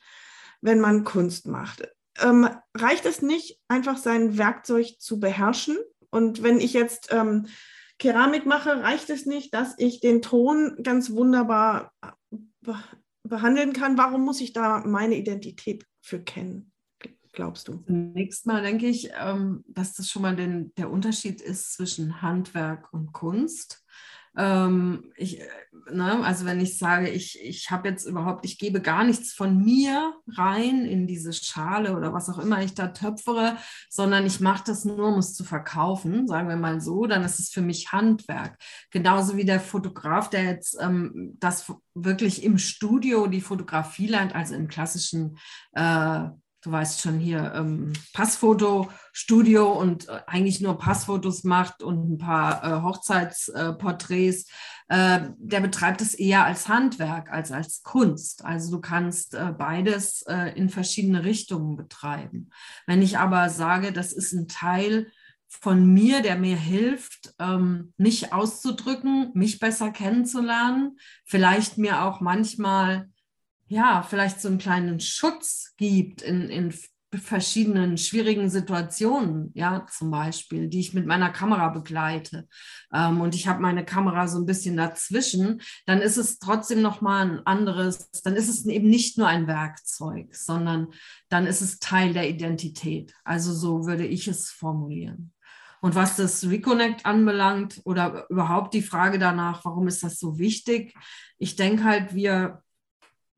[0.61, 1.89] wenn man Kunst macht?
[2.21, 5.77] Ähm, reicht es nicht, einfach sein Werkzeug zu beherrschen?
[6.11, 7.47] Und wenn ich jetzt ähm,
[7.99, 12.77] Keramik mache, reicht es nicht, dass ich den Ton ganz wunderbar äh, be
[13.25, 13.99] behandeln kann?
[13.99, 16.73] Warum muss ich da meine Identität für kennen,
[17.33, 17.85] glaubst du?
[17.87, 22.91] Zunächst mal denke ich, ähm, dass das schon mal den, der Unterschied ist zwischen Handwerk
[22.93, 23.85] und Kunst.
[24.37, 25.47] Ähm, ich, äh,
[25.91, 29.65] ne, also wenn ich sage, ich, ich habe jetzt überhaupt, ich gebe gar nichts von
[29.65, 33.57] mir rein in diese Schale oder was auch immer ich da töpfere,
[33.89, 37.39] sondern ich mache das nur, um es zu verkaufen, sagen wir mal so, dann ist
[37.39, 38.59] es für mich Handwerk.
[38.91, 44.55] Genauso wie der Fotograf, der jetzt ähm, das wirklich im Studio die Fotografie lernt, also
[44.55, 45.39] im klassischen
[45.73, 46.29] äh,
[46.69, 52.63] du weißt schon hier, ähm, Passfotostudio und äh, eigentlich nur Passfotos macht und ein paar
[52.63, 54.51] äh, Hochzeitsporträts,
[54.89, 58.45] äh, der betreibt es eher als Handwerk als als Kunst.
[58.45, 62.51] Also du kannst äh, beides äh, in verschiedene Richtungen betreiben.
[62.87, 65.11] Wenn ich aber sage, das ist ein Teil
[65.49, 73.09] von mir, der mir hilft, ähm, mich auszudrücken, mich besser kennenzulernen, vielleicht mir auch manchmal
[73.69, 76.73] ja, vielleicht so einen kleinen Schutz gibt in, in
[77.15, 82.47] verschiedenen schwierigen Situationen, ja, zum Beispiel, die ich mit meiner Kamera begleite.
[82.93, 87.31] Ähm, und ich habe meine Kamera so ein bisschen dazwischen, dann ist es trotzdem nochmal
[87.31, 90.89] ein anderes, dann ist es eben nicht nur ein Werkzeug, sondern
[91.31, 93.15] dann ist es Teil der Identität.
[93.25, 95.33] Also so würde ich es formulieren.
[95.81, 100.95] Und was das Reconnect anbelangt oder überhaupt die Frage danach, warum ist das so wichtig?
[101.39, 102.63] Ich denke halt, wir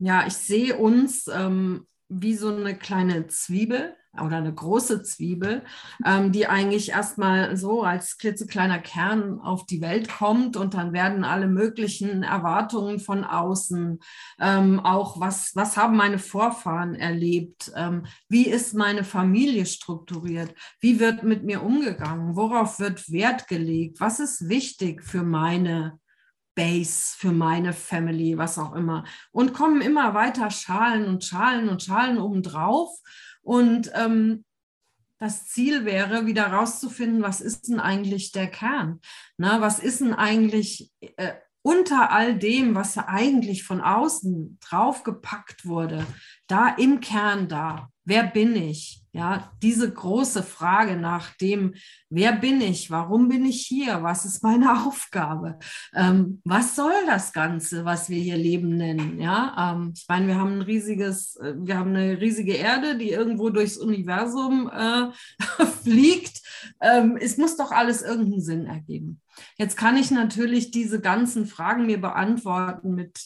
[0.01, 5.63] ja, ich sehe uns ähm, wie so eine kleine Zwiebel oder eine große Zwiebel,
[6.05, 11.23] ähm, die eigentlich erstmal so als klitzekleiner Kern auf die Welt kommt und dann werden
[11.23, 14.01] alle möglichen Erwartungen von außen,
[14.41, 20.99] ähm, auch was, was haben meine Vorfahren erlebt, ähm, wie ist meine Familie strukturiert, wie
[20.99, 26.01] wird mit mir umgegangen, worauf wird Wert gelegt, was ist wichtig für meine
[26.55, 29.05] Base für meine Family, was auch immer.
[29.33, 32.91] Und kommen immer weiter Schalen und Schalen und Schalen obendrauf.
[33.43, 34.45] Und ähm,
[35.19, 39.01] das Ziel wäre, wieder rauszufinden, was ist denn eigentlich der Kern?
[39.37, 46.07] Na, was ist denn eigentlich äh, unter all dem, was eigentlich von außen draufgepackt wurde,
[46.47, 47.91] da im Kern da?
[48.05, 49.00] Wer bin ich?
[49.13, 51.75] Ja, diese große Frage nach dem,
[52.11, 55.59] wer bin ich, warum bin ich hier, was ist meine Aufgabe,
[55.95, 59.21] ähm, was soll das Ganze, was wir hier Leben nennen?
[59.21, 63.11] Ja, ähm, ich meine, wir haben ein riesiges, äh, wir haben eine riesige Erde, die
[63.11, 65.11] irgendwo durchs Universum äh,
[65.83, 66.41] fliegt.
[66.81, 69.21] Ähm, es muss doch alles irgendeinen Sinn ergeben.
[69.57, 73.19] Jetzt kann ich natürlich diese ganzen Fragen mir beantworten mit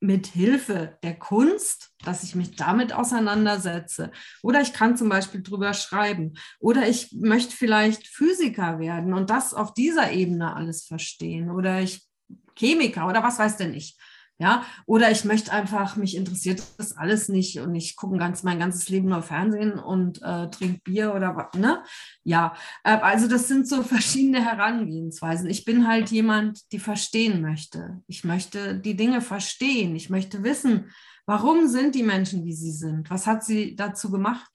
[0.00, 4.10] mit Hilfe der Kunst, dass ich mich damit auseinandersetze.
[4.42, 6.34] Oder ich kann zum Beispiel drüber schreiben.
[6.58, 11.50] Oder ich möchte vielleicht Physiker werden und das auf dieser Ebene alles verstehen.
[11.50, 12.08] Oder ich
[12.56, 13.96] Chemiker oder was weiß denn ich.
[14.40, 18.58] Ja, oder ich möchte einfach, mich interessiert das alles nicht und ich gucke ganz mein
[18.58, 21.84] ganzes Leben nur Fernsehen und äh, trinke Bier oder was, ne?
[22.24, 25.50] Ja, äh, also das sind so verschiedene Herangehensweisen.
[25.50, 28.00] Ich bin halt jemand, die verstehen möchte.
[28.06, 29.94] Ich möchte die Dinge verstehen.
[29.94, 30.90] Ich möchte wissen,
[31.26, 33.10] warum sind die Menschen, wie sie sind?
[33.10, 34.50] Was hat sie dazu gemacht?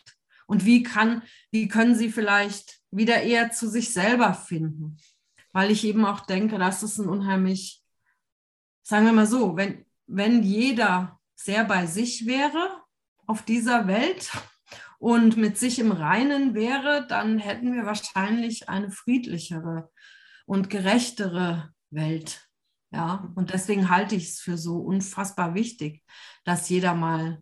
[0.47, 1.21] Und wie kann,
[1.51, 4.97] wie können sie vielleicht wieder eher zu sich selber finden?
[5.53, 7.84] Weil ich eben auch denke, das ist ein unheimlich
[8.85, 12.81] sagen wir mal so, wenn, wenn jeder sehr bei sich wäre
[13.25, 14.31] auf dieser Welt
[14.99, 19.91] und mit sich im Reinen wäre, dann hätten wir wahrscheinlich eine friedlichere
[20.45, 22.47] und gerechtere Welt.
[22.91, 26.03] Ja, und deswegen halte ich es für so unfassbar wichtig,
[26.43, 27.41] dass jeder mal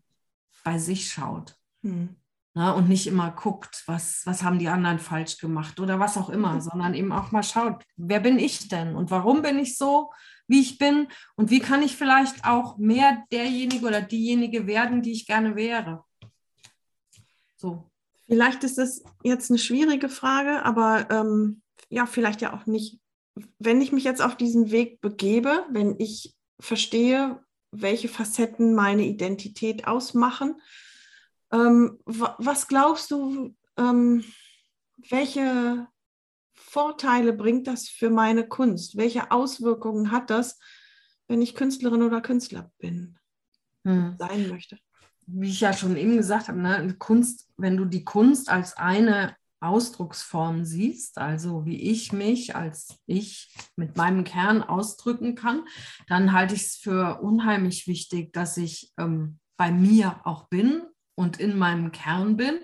[0.64, 1.58] bei sich schaut.
[1.84, 2.16] Hm.
[2.56, 6.30] Na, und nicht immer guckt, was, was haben die anderen falsch gemacht oder was auch
[6.30, 10.12] immer, sondern eben auch mal schaut, wer bin ich denn und warum bin ich so
[10.48, 15.12] wie ich bin und wie kann ich vielleicht auch mehr derjenige oder diejenige werden, die
[15.12, 16.04] ich gerne wäre.
[17.56, 17.90] So.
[18.28, 23.00] Vielleicht ist das jetzt eine schwierige Frage, aber ähm, ja, vielleicht ja auch nicht.
[23.60, 29.88] Wenn ich mich jetzt auf diesen Weg begebe, wenn ich verstehe, welche Facetten meine Identität
[29.88, 30.62] ausmachen,
[31.52, 34.24] ähm, was glaubst du, ähm,
[35.10, 35.88] welche
[36.74, 38.98] Vorteile bringt das für meine Kunst?
[38.98, 40.58] Welche Auswirkungen hat das,
[41.28, 43.20] wenn ich Künstlerin oder Künstler bin,
[43.86, 44.16] hm.
[44.18, 44.80] sein möchte?
[45.28, 49.36] Wie ich ja schon eben gesagt habe, ne, Kunst, wenn du die Kunst als eine
[49.60, 55.66] Ausdrucksform siehst, also wie ich mich als ich mit meinem Kern ausdrücken kann,
[56.08, 60.82] dann halte ich es für unheimlich wichtig, dass ich ähm, bei mir auch bin
[61.14, 62.62] und in meinem Kern bin,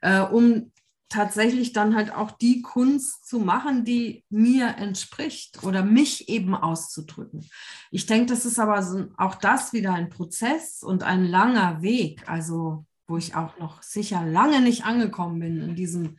[0.00, 0.72] äh, um
[1.10, 7.46] tatsächlich dann halt auch die Kunst zu machen, die mir entspricht oder mich eben auszudrücken.
[7.90, 12.28] Ich denke, das ist aber so, auch das wieder ein Prozess und ein langer Weg,
[12.28, 16.16] also wo ich auch noch sicher lange nicht angekommen bin in diesem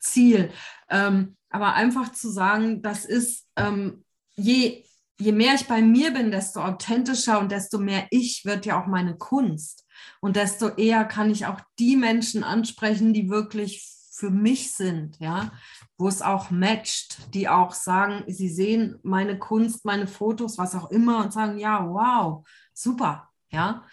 [0.00, 0.50] Ziel.
[0.90, 4.82] Ähm, aber einfach zu sagen, das ist, ähm, je,
[5.20, 8.86] je mehr ich bei mir bin, desto authentischer und desto mehr ich wird ja auch
[8.88, 9.86] meine Kunst.
[10.20, 15.52] Und desto eher kann ich auch die Menschen ansprechen, die wirklich für mich sind, ja,
[15.96, 20.90] wo es auch matcht, die auch sagen, sie sehen meine Kunst, meine Fotos, was auch
[20.90, 23.84] immer und sagen, ja, wow, super, ja.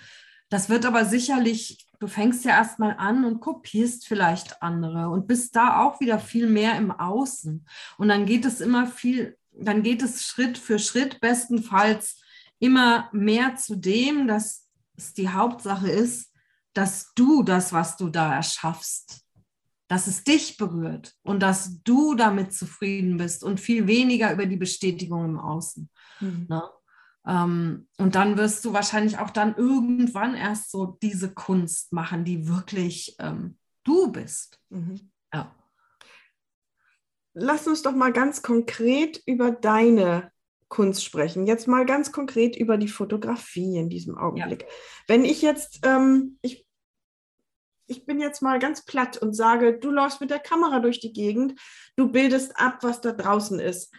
[0.50, 5.56] Das wird aber sicherlich, du fängst ja erstmal an und kopierst vielleicht andere und bist
[5.56, 7.66] da auch wieder viel mehr im Außen.
[7.98, 12.22] Und dann geht es immer viel, dann geht es Schritt für Schritt, bestenfalls
[12.60, 16.34] immer mehr zu dem, dass es die Hauptsache ist,
[16.74, 19.26] dass du das, was du da erschaffst,
[19.90, 24.56] dass es dich berührt und dass du damit zufrieden bist und viel weniger über die
[24.56, 25.90] Bestätigung im Außen.
[26.20, 26.46] Mhm.
[26.48, 26.64] Ne?
[27.26, 32.48] Ähm, und dann wirst du wahrscheinlich auch dann irgendwann erst so diese Kunst machen, die
[32.48, 34.60] wirklich ähm, du bist.
[34.70, 35.12] Mhm.
[35.34, 35.56] Ja.
[37.34, 40.32] Lass uns doch mal ganz konkret über deine
[40.68, 41.48] Kunst sprechen.
[41.48, 44.62] Jetzt mal ganz konkret über die Fotografie in diesem Augenblick.
[44.62, 44.68] Ja.
[45.08, 46.69] Wenn ich jetzt, ähm, ich
[47.90, 51.14] ich bin jetzt mal ganz platt und sage, du läufst mit der Kamera durch die
[51.14, 51.60] Gegend,
[51.96, 53.94] du bildest ab, was da draußen ist.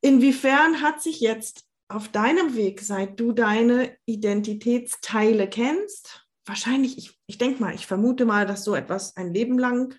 [0.00, 7.38] Inwiefern hat sich jetzt auf deinem Weg, seit du deine Identitätsteile kennst, wahrscheinlich, ich, ich
[7.38, 9.94] denke mal, ich vermute mal, dass so etwas ein Leben lang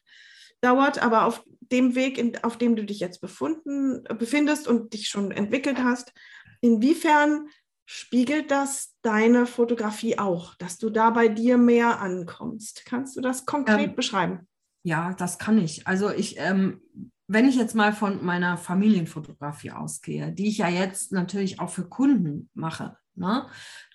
[0.62, 5.32] dauert, aber auf dem Weg, auf dem du dich jetzt befunden, befindest und dich schon
[5.32, 6.14] entwickelt hast,
[6.62, 7.48] inwiefern
[7.86, 12.86] spiegelt das deine Fotografie auch, dass du da bei dir mehr ankommst?
[12.86, 14.48] Kannst du das konkret ähm, beschreiben?
[14.84, 15.88] Ja, das kann ich.
[15.88, 16.82] Also ich, ähm,
[17.28, 21.88] wenn ich jetzt mal von meiner Familienfotografie ausgehe, die ich ja jetzt natürlich auch für
[21.88, 23.46] Kunden mache, Ne?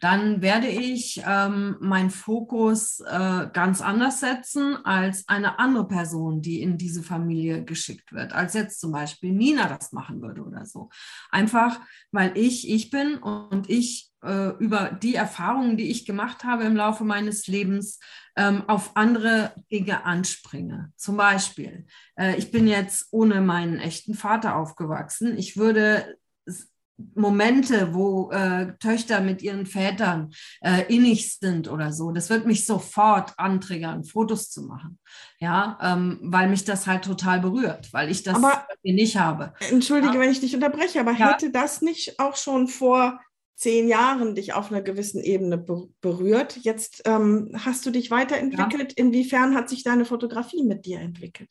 [0.01, 6.61] Dann werde ich ähm, meinen Fokus äh, ganz anders setzen als eine andere Person, die
[6.61, 10.91] in diese Familie geschickt wird, als jetzt zum Beispiel Nina das machen würde oder so.
[11.31, 11.81] Einfach,
[12.13, 16.77] weil ich ich bin und ich äh, über die Erfahrungen, die ich gemacht habe im
[16.77, 17.99] Laufe meines Lebens,
[18.37, 20.93] ähm, auf andere Dinge anspringe.
[20.97, 21.87] Zum Beispiel,
[22.19, 25.39] äh, ich bin jetzt ohne meinen echten Vater aufgewachsen.
[25.39, 26.19] Ich würde
[27.15, 30.33] Momente, wo äh, Töchter mit ihren Vätern
[30.63, 34.99] äh, innig sind oder so, das wird mich sofort antriggern, Fotos zu machen.
[35.39, 39.53] Ja, ähm, weil mich das halt total berührt, weil ich das aber, nicht habe.
[39.71, 40.21] Entschuldige, ja.
[40.21, 41.33] wenn ich dich unterbreche, aber ja.
[41.33, 43.21] hätte das nicht auch schon vor
[43.57, 45.59] zehn Jahren dich auf einer gewissen Ebene
[46.01, 46.59] berührt?
[46.63, 48.95] Jetzt ähm, hast du dich weiterentwickelt.
[48.97, 49.05] Ja.
[49.05, 51.51] Inwiefern hat sich deine Fotografie mit dir entwickelt?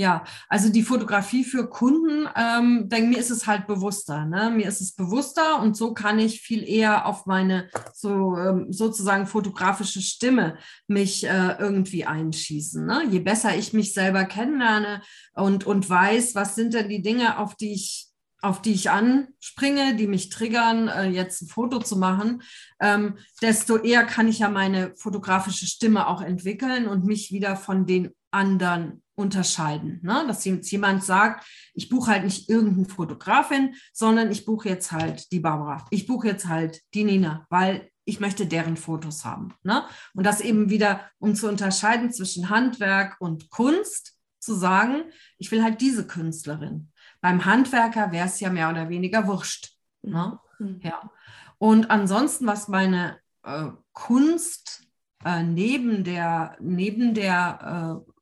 [0.00, 4.26] Ja, also die Fotografie für Kunden, ähm, denke mir ist es halt bewusster.
[4.26, 4.48] Ne?
[4.48, 9.26] Mir ist es bewusster und so kann ich viel eher auf meine so ähm, sozusagen
[9.26, 10.56] fotografische Stimme
[10.86, 12.86] mich äh, irgendwie einschießen.
[12.86, 13.08] Ne?
[13.10, 15.02] Je besser ich mich selber kennenlerne
[15.34, 18.04] und, und weiß, was sind denn die Dinge, auf die ich
[18.40, 22.42] auf die ich anspringe, die mich triggern, äh, jetzt ein Foto zu machen,
[22.80, 27.84] ähm, desto eher kann ich ja meine fotografische Stimme auch entwickeln und mich wieder von
[27.84, 30.00] den anderen unterscheiden.
[30.02, 30.24] Ne?
[30.26, 35.30] Dass jetzt jemand sagt, ich buche halt nicht irgendeinen Fotografin, sondern ich buche jetzt halt
[35.32, 35.84] die Barbara.
[35.90, 39.54] Ich buche jetzt halt die Nina, weil ich möchte deren Fotos haben.
[39.62, 39.84] Ne?
[40.14, 45.04] Und das eben wieder, um zu unterscheiden zwischen Handwerk und Kunst, zu sagen,
[45.36, 46.90] ich will halt diese Künstlerin.
[47.20, 49.72] Beim Handwerker wäre es ja mehr oder weniger wurscht.
[50.02, 50.38] Ne?
[50.58, 50.80] Mhm.
[50.82, 51.10] Ja.
[51.58, 54.86] Und ansonsten, was meine äh, Kunst
[55.24, 58.12] äh, neben der, neben der äh,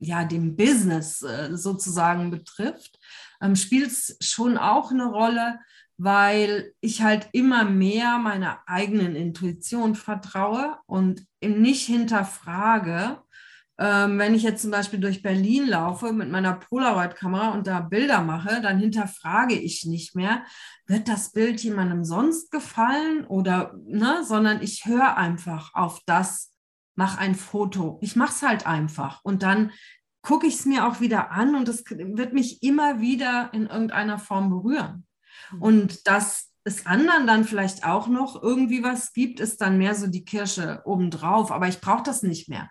[0.00, 2.98] ja, dem Business äh, sozusagen betrifft,
[3.40, 5.60] ähm, spielt es schon auch eine Rolle,
[5.98, 13.18] weil ich halt immer mehr meiner eigenen Intuition vertraue und nicht hinterfrage,
[13.80, 18.20] ähm, wenn ich jetzt zum Beispiel durch Berlin laufe mit meiner Polaroid-Kamera und da Bilder
[18.20, 20.44] mache, dann hinterfrage ich nicht mehr,
[20.86, 26.49] wird das Bild jemandem sonst gefallen oder, ne, sondern ich höre einfach auf das,
[26.94, 27.98] mach ein Foto.
[28.02, 29.72] Ich mache es halt einfach und dann
[30.22, 34.18] gucke ich es mir auch wieder an und es wird mich immer wieder in irgendeiner
[34.18, 35.06] Form berühren.
[35.52, 35.62] Mhm.
[35.62, 40.06] Und dass es anderen dann vielleicht auch noch irgendwie was gibt, ist dann mehr so
[40.06, 41.50] die Kirsche obendrauf.
[41.52, 42.70] Aber ich brauche das nicht mehr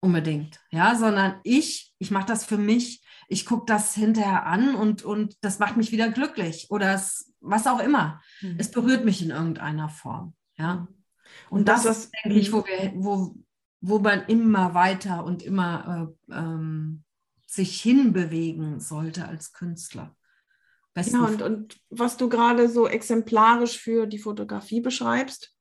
[0.00, 3.02] unbedingt, ja, sondern ich, ich mache das für mich.
[3.26, 7.66] Ich gucke das hinterher an und, und das macht mich wieder glücklich oder es, was
[7.66, 8.20] auch immer.
[8.42, 8.56] Mhm.
[8.58, 10.86] Es berührt mich in irgendeiner Form, ja.
[11.50, 11.56] Mhm.
[11.58, 13.34] Und, das, das ist, denke ich, wo wir, wo,
[13.80, 17.04] wo man immer weiter und immer äh, ähm,
[17.46, 20.16] sich hinbewegen sollte als Künstler.
[20.94, 25.54] Besten ja, und, und was du gerade so exemplarisch für die Fotografie beschreibst,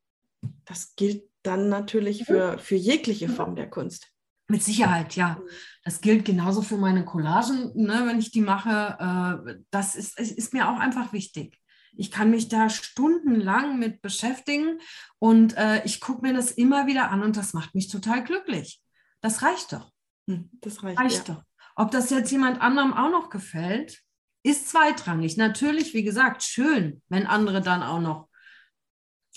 [0.66, 4.10] das gilt dann natürlich für, für jegliche Form der Kunst.
[4.48, 5.40] Mit Sicherheit, ja.
[5.40, 5.50] Mhm.
[5.84, 9.44] Das gilt genauso für meine Collagen, ne, wenn ich die mache.
[9.48, 11.58] Äh, das ist, ist mir auch einfach wichtig.
[11.95, 14.79] Ich kann mich da stundenlang mit beschäftigen
[15.19, 18.82] und äh, ich gucke mir das immer wieder an und das macht mich total glücklich.
[19.21, 19.91] Das reicht doch.
[20.27, 21.36] Hm, das reicht, reicht ja.
[21.36, 21.43] doch.
[21.75, 24.01] Ob das jetzt jemand anderem auch noch gefällt,
[24.43, 25.38] ist zweitrangig.
[25.38, 28.29] Natürlich, wie gesagt, schön, wenn andere dann auch noch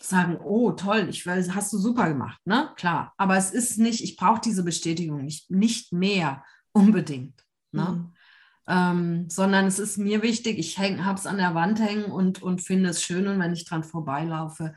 [0.00, 2.72] sagen, oh toll, ich weiß, hast du super gemacht, ne?
[2.76, 3.14] Klar.
[3.16, 7.44] Aber es ist nicht, ich brauche diese Bestätigung nicht, nicht mehr unbedingt.
[7.72, 7.84] Ne?
[7.84, 8.16] Mhm
[8.68, 12.62] ähm, sondern es ist mir wichtig, ich habe es an der Wand hängen und, und
[12.62, 14.74] finde es schön und wenn ich dran vorbeilaufe,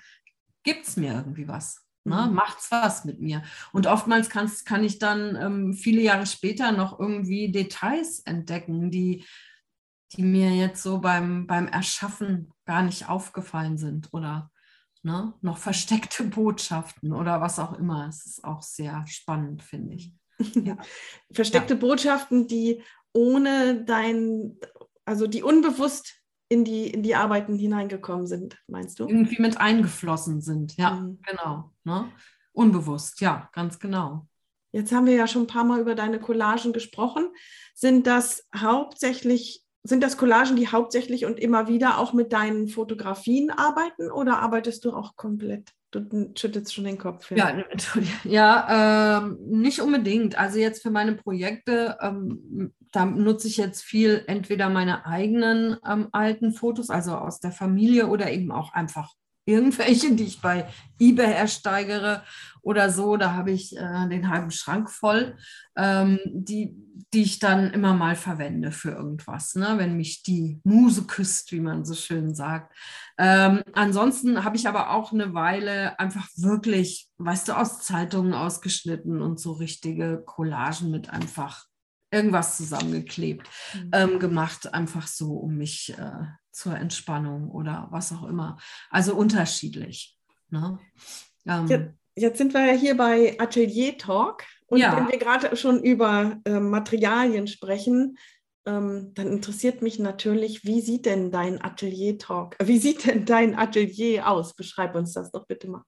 [0.63, 1.85] gibt es mir irgendwie was.
[2.03, 2.27] Ne?
[2.27, 2.33] Mhm.
[2.33, 3.43] Macht's was mit mir.
[3.71, 9.25] Und oftmals kann ich dann ähm, viele Jahre später noch irgendwie Details entdecken, die,
[10.13, 14.51] die mir jetzt so beim, beim Erschaffen gar nicht aufgefallen sind oder
[15.03, 15.33] ne?
[15.41, 18.07] noch versteckte Botschaften oder was auch immer.
[18.07, 20.13] Es ist auch sehr spannend, finde ich.
[20.55, 20.77] Ja.
[21.33, 21.79] Versteckte ja.
[21.81, 22.81] Botschaften, die
[23.13, 24.57] ohne dein,
[25.05, 26.15] also die unbewusst
[26.49, 29.07] in die, in die Arbeiten hineingekommen sind, meinst du?
[29.07, 31.19] Irgendwie mit eingeflossen sind, ja, mhm.
[31.21, 31.71] genau.
[31.83, 32.11] Ne?
[32.53, 34.27] Unbewusst, ja, ganz genau.
[34.71, 37.29] Jetzt haben wir ja schon ein paar Mal über deine Collagen gesprochen.
[37.73, 43.49] Sind das hauptsächlich, sind das Collagen, die hauptsächlich und immer wieder auch mit deinen Fotografien
[43.49, 47.31] arbeiten oder arbeitest du auch komplett Du schüttelst schon den Kopf.
[47.31, 47.65] Ja, ja,
[48.23, 50.37] ja ähm, nicht unbedingt.
[50.37, 56.09] Also jetzt für meine Projekte, ähm, da nutze ich jetzt viel entweder meine eigenen ähm,
[56.11, 59.13] alten Fotos, also aus der Familie oder eben auch einfach
[59.45, 60.67] irgendwelche, die ich bei
[60.99, 62.23] eBay ersteigere
[62.61, 63.17] oder so.
[63.17, 65.37] Da habe ich äh, den halben Schrank voll.
[65.75, 66.75] Ähm, die,
[67.13, 69.75] die ich dann immer mal verwende für irgendwas, ne?
[69.77, 72.75] wenn mich die Muse küsst, wie man so schön sagt.
[73.17, 79.21] Ähm, ansonsten habe ich aber auch eine Weile einfach wirklich, weißt du, aus Zeitungen ausgeschnitten
[79.21, 81.65] und so richtige Collagen mit einfach
[82.11, 83.91] irgendwas zusammengeklebt mhm.
[83.93, 88.57] ähm, gemacht, einfach so, um mich äh, zur Entspannung oder was auch immer.
[88.89, 90.17] Also unterschiedlich.
[90.49, 90.79] Ne?
[91.45, 94.95] Ähm, jetzt, jetzt, sind wir ja hier bei Atelier Talk und ja.
[94.95, 98.17] wenn wir gerade schon über äh, Materialien sprechen,
[98.65, 103.25] ähm, dann interessiert mich natürlich, wie sieht denn dein Atelier Talk, äh, wie sieht denn
[103.25, 104.55] dein Atelier aus?
[104.55, 105.83] Beschreib uns das doch bitte mal.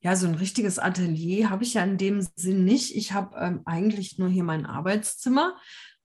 [0.00, 2.94] Ja, so ein richtiges Atelier habe ich ja in dem Sinn nicht.
[2.94, 5.56] Ich habe ähm, eigentlich nur hier mein Arbeitszimmer,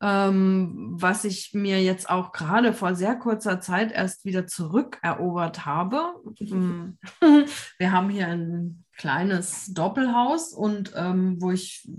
[0.03, 6.01] ähm, was ich mir jetzt auch gerade vor sehr kurzer Zeit erst wieder zurückerobert habe.
[6.39, 6.97] Mhm.
[7.77, 11.89] Wir haben hier ein kleines Doppelhaus und ähm, wo ich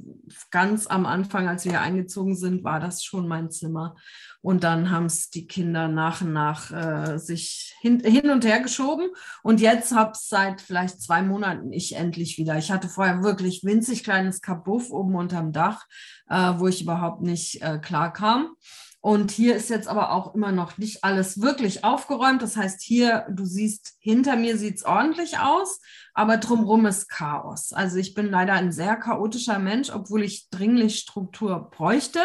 [0.50, 3.96] ganz am Anfang, als wir hier eingezogen sind, war das schon mein Zimmer.
[4.44, 8.60] Und dann haben es die Kinder nach und nach äh, sich hin, hin, und her
[8.60, 9.08] geschoben.
[9.42, 12.58] Und jetzt habe es seit vielleicht zwei Monaten ich endlich wieder.
[12.58, 15.86] Ich hatte vorher wirklich winzig kleines Kabuff oben unterm Dach,
[16.28, 18.50] äh, wo ich überhaupt nicht äh, klar kam.
[19.00, 22.42] Und hier ist jetzt aber auch immer noch nicht alles wirklich aufgeräumt.
[22.42, 25.80] Das heißt, hier, du siehst, hinter mir sieht es ordentlich aus,
[26.12, 27.72] aber drumherum ist Chaos.
[27.72, 32.20] Also ich bin leider ein sehr chaotischer Mensch, obwohl ich dringlich Struktur bräuchte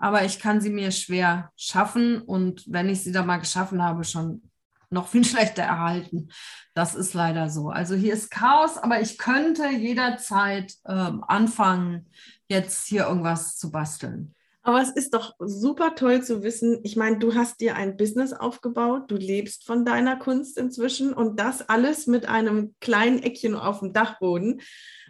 [0.00, 4.02] aber ich kann sie mir schwer schaffen und wenn ich sie da mal geschaffen habe,
[4.02, 4.42] schon
[4.88, 6.30] noch viel schlechter erhalten.
[6.74, 7.68] Das ist leider so.
[7.68, 12.10] Also hier ist Chaos, aber ich könnte jederzeit äh, anfangen,
[12.48, 14.34] jetzt hier irgendwas zu basteln.
[14.62, 16.80] Aber es ist doch super toll zu wissen.
[16.82, 21.40] Ich meine, du hast dir ein Business aufgebaut, du lebst von deiner Kunst inzwischen und
[21.40, 24.60] das alles mit einem kleinen Eckchen auf dem Dachboden.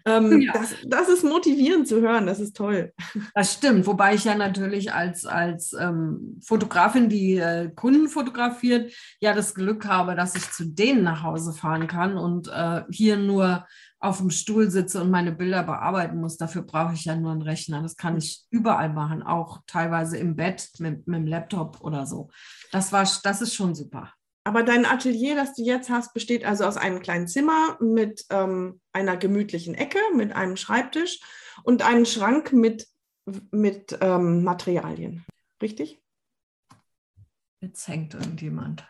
[0.04, 0.52] Ähm, ja.
[0.52, 2.92] das, das, ist motivierend zu hören, das ist toll.
[3.34, 9.34] Das stimmt, wobei ich ja natürlich als, als ähm, Fotografin, die äh, Kunden fotografiert, ja
[9.34, 13.66] das Glück habe, dass ich zu denen nach Hause fahren kann und äh, hier nur
[14.00, 16.38] auf dem Stuhl sitze und meine Bilder bearbeiten muss.
[16.38, 17.82] Dafür brauche ich ja nur einen Rechner.
[17.82, 22.30] Das kann ich überall machen, auch teilweise im Bett mit, mit dem Laptop oder so.
[22.72, 24.10] Das, war, das ist schon super.
[24.44, 28.80] Aber dein Atelier, das du jetzt hast, besteht also aus einem kleinen Zimmer mit ähm,
[28.92, 31.20] einer gemütlichen Ecke, mit einem Schreibtisch
[31.62, 32.86] und einem Schrank mit,
[33.50, 35.24] mit ähm, Materialien.
[35.60, 36.02] Richtig?
[37.60, 38.86] Jetzt hängt irgendjemand.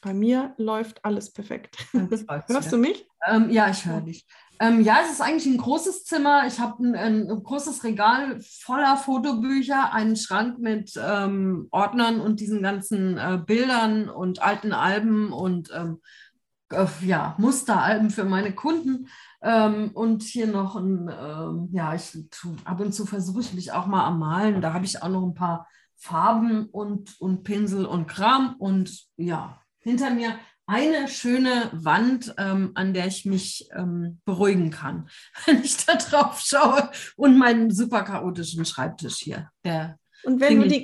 [0.00, 1.76] Bei mir läuft alles perfekt.
[1.92, 3.08] Hörst du mich?
[3.26, 4.26] Ähm, ja, ich höre dich.
[4.60, 6.46] Ähm, ja, es ist eigentlich ein großes Zimmer.
[6.46, 12.62] Ich habe ein, ein, großes Regal voller Fotobücher, einen Schrank mit ähm, Ordnern und diesen
[12.62, 16.00] ganzen äh, Bildern und alten Alben und ähm,
[16.70, 19.08] äh, ja, Musteralben für meine Kunden.
[19.42, 23.72] Ähm, und hier noch ein, ähm, ja, ich tu, ab und zu versuche ich mich
[23.72, 24.60] auch mal am Malen.
[24.60, 28.54] Da habe ich auch noch ein paar Farben und, und Pinsel und Kram.
[28.58, 30.30] Und ja, hinter mir
[30.66, 35.08] eine schöne Wand, ähm, an der ich mich ähm, beruhigen kann,
[35.46, 39.50] wenn ich da drauf schaue und meinen super chaotischen Schreibtisch hier.
[39.64, 40.82] Der und wenn du die,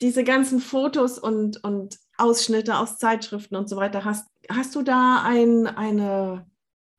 [0.00, 5.22] diese ganzen Fotos und, und Ausschnitte aus Zeitschriften und so weiter hast, hast du da
[5.24, 6.46] ein, eine,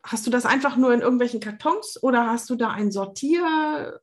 [0.03, 3.99] hast du das einfach nur in irgendwelchen Kartons oder hast du da ein Sortier,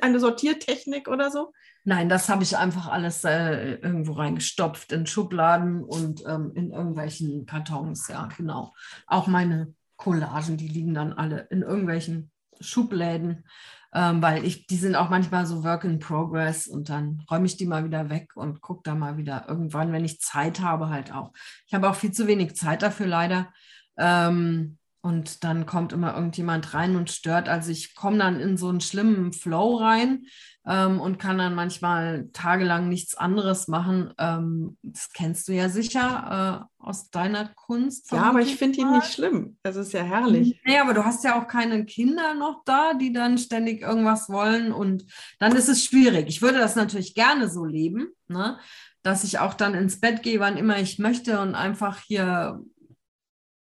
[0.00, 1.52] eine Sortiertechnik oder so?
[1.84, 7.46] Nein, das habe ich einfach alles äh, irgendwo reingestopft in Schubladen und ähm, in irgendwelchen
[7.46, 8.74] Kartons, ja, genau.
[9.06, 13.46] Auch meine Collagen, die liegen dann alle in irgendwelchen Schubläden,
[13.94, 17.56] ähm, weil ich, die sind auch manchmal so Work in Progress und dann räume ich
[17.56, 21.12] die mal wieder weg und gucke da mal wieder irgendwann, wenn ich Zeit habe, halt
[21.14, 21.32] auch.
[21.66, 23.52] Ich habe auch viel zu wenig Zeit dafür leider.
[23.96, 27.48] Ähm, und dann kommt immer irgendjemand rein und stört.
[27.48, 30.26] Also ich komme dann in so einen schlimmen Flow rein
[30.66, 34.12] ähm, und kann dann manchmal tagelang nichts anderes machen.
[34.18, 38.12] Ähm, das kennst du ja sicher äh, aus deiner Kunst.
[38.12, 39.56] Ja, aber ich finde ihn nicht schlimm.
[39.62, 40.60] Das ist ja herrlich.
[40.64, 44.72] Nee, aber du hast ja auch keine Kinder noch da, die dann ständig irgendwas wollen.
[44.72, 45.04] Und
[45.38, 46.28] dann ist es schwierig.
[46.28, 48.58] Ich würde das natürlich gerne so leben, ne?
[49.02, 52.60] dass ich auch dann ins Bett gehe, wann immer ich möchte und einfach hier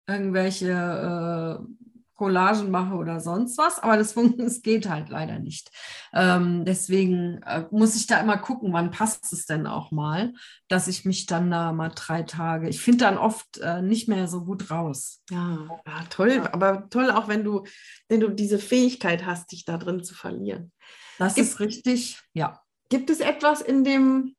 [0.09, 1.82] irgendwelche äh,
[2.23, 5.73] Collagen mache oder sonst was, aber das, das geht halt leider nicht.
[6.13, 10.33] Ähm, deswegen äh, muss ich da immer gucken, wann passt es denn auch mal,
[10.69, 14.29] dass ich mich dann da mal drei Tage, ich finde dann oft äh, nicht mehr
[14.29, 15.21] so gut raus.
[15.31, 16.55] Ja, ja toll, ja.
[16.55, 17.65] aber toll auch, wenn du,
[18.09, 20.71] wenn du diese Fähigkeit hast, dich da drin zu verlieren.
[21.19, 22.61] Das Gibt, ist richtig, ja.
[22.89, 24.37] Gibt es etwas in dem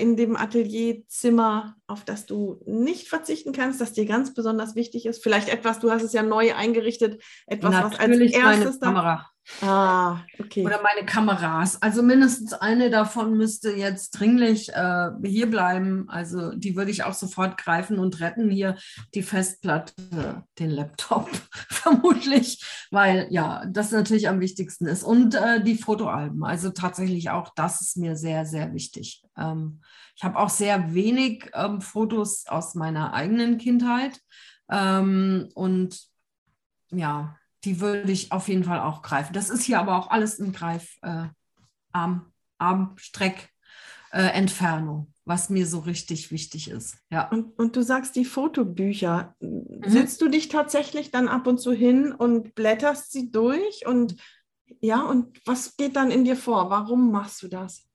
[0.00, 5.22] in dem Atelierzimmer, auf das du nicht verzichten kannst, das dir ganz besonders wichtig ist?
[5.22, 9.30] Vielleicht etwas, du hast es ja neu eingerichtet, etwas, Natürlich was als erstes meine Kamera.
[9.62, 10.64] Ah, okay.
[10.64, 11.80] Oder meine Kameras.
[11.82, 16.08] Also mindestens eine davon müsste jetzt dringlich äh, hier bleiben.
[16.08, 18.50] Also die würde ich auch sofort greifen und retten.
[18.50, 18.76] Hier
[19.14, 21.28] die Festplatte, den Laptop
[21.68, 25.02] vermutlich, weil ja, das natürlich am wichtigsten ist.
[25.02, 26.44] Und äh, die Fotoalben.
[26.44, 29.24] Also tatsächlich auch das ist mir sehr, sehr wichtig.
[29.36, 29.80] Ähm,
[30.14, 34.20] ich habe auch sehr wenig ähm, Fotos aus meiner eigenen Kindheit.
[34.70, 36.00] Ähm, und
[36.90, 39.32] ja, die würde ich auf jeden Fall auch greifen.
[39.32, 41.26] Das ist hier aber auch alles in Greif, äh,
[41.92, 43.50] Arm, Armstreck,
[44.12, 46.98] äh, Entfernung, was mir so richtig wichtig ist.
[47.10, 47.28] Ja.
[47.28, 49.34] Und, und du sagst die Fotobücher.
[49.40, 49.82] Mhm.
[49.86, 53.86] Sitzt du dich tatsächlich dann ab und zu hin und blätterst sie durch?
[53.86, 54.16] Und
[54.80, 56.70] ja, und was geht dann in dir vor?
[56.70, 57.87] Warum machst du das?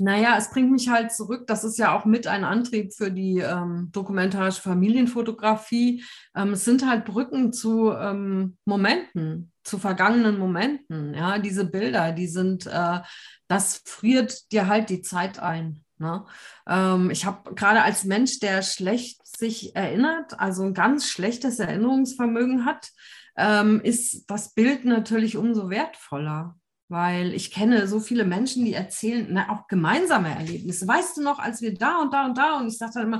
[0.00, 1.48] Naja, es bringt mich halt zurück.
[1.48, 6.04] Das ist ja auch mit ein Antrieb für die ähm, dokumentarische Familienfotografie.
[6.36, 11.14] Ähm, es sind halt Brücken zu ähm, Momenten, zu vergangenen Momenten.
[11.14, 13.00] Ja, diese Bilder, die sind, äh,
[13.48, 15.84] das friert dir halt die Zeit ein.
[15.98, 16.24] Ne?
[16.68, 22.64] Ähm, ich habe gerade als Mensch, der schlecht sich erinnert, also ein ganz schlechtes Erinnerungsvermögen
[22.64, 22.90] hat,
[23.36, 26.56] ähm, ist das Bild natürlich umso wertvoller
[26.88, 30.88] weil ich kenne so viele Menschen, die erzählen na, auch gemeinsame Erlebnisse.
[30.88, 33.18] Weißt du noch, als wir da und da und da und ich sage dann immer,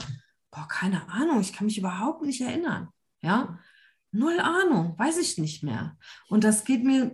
[0.51, 2.89] boah, keine Ahnung, ich kann mich überhaupt nicht erinnern.
[3.21, 3.59] Ja,
[4.13, 5.97] null Ahnung, weiß ich nicht mehr.
[6.29, 7.13] Und das geht mir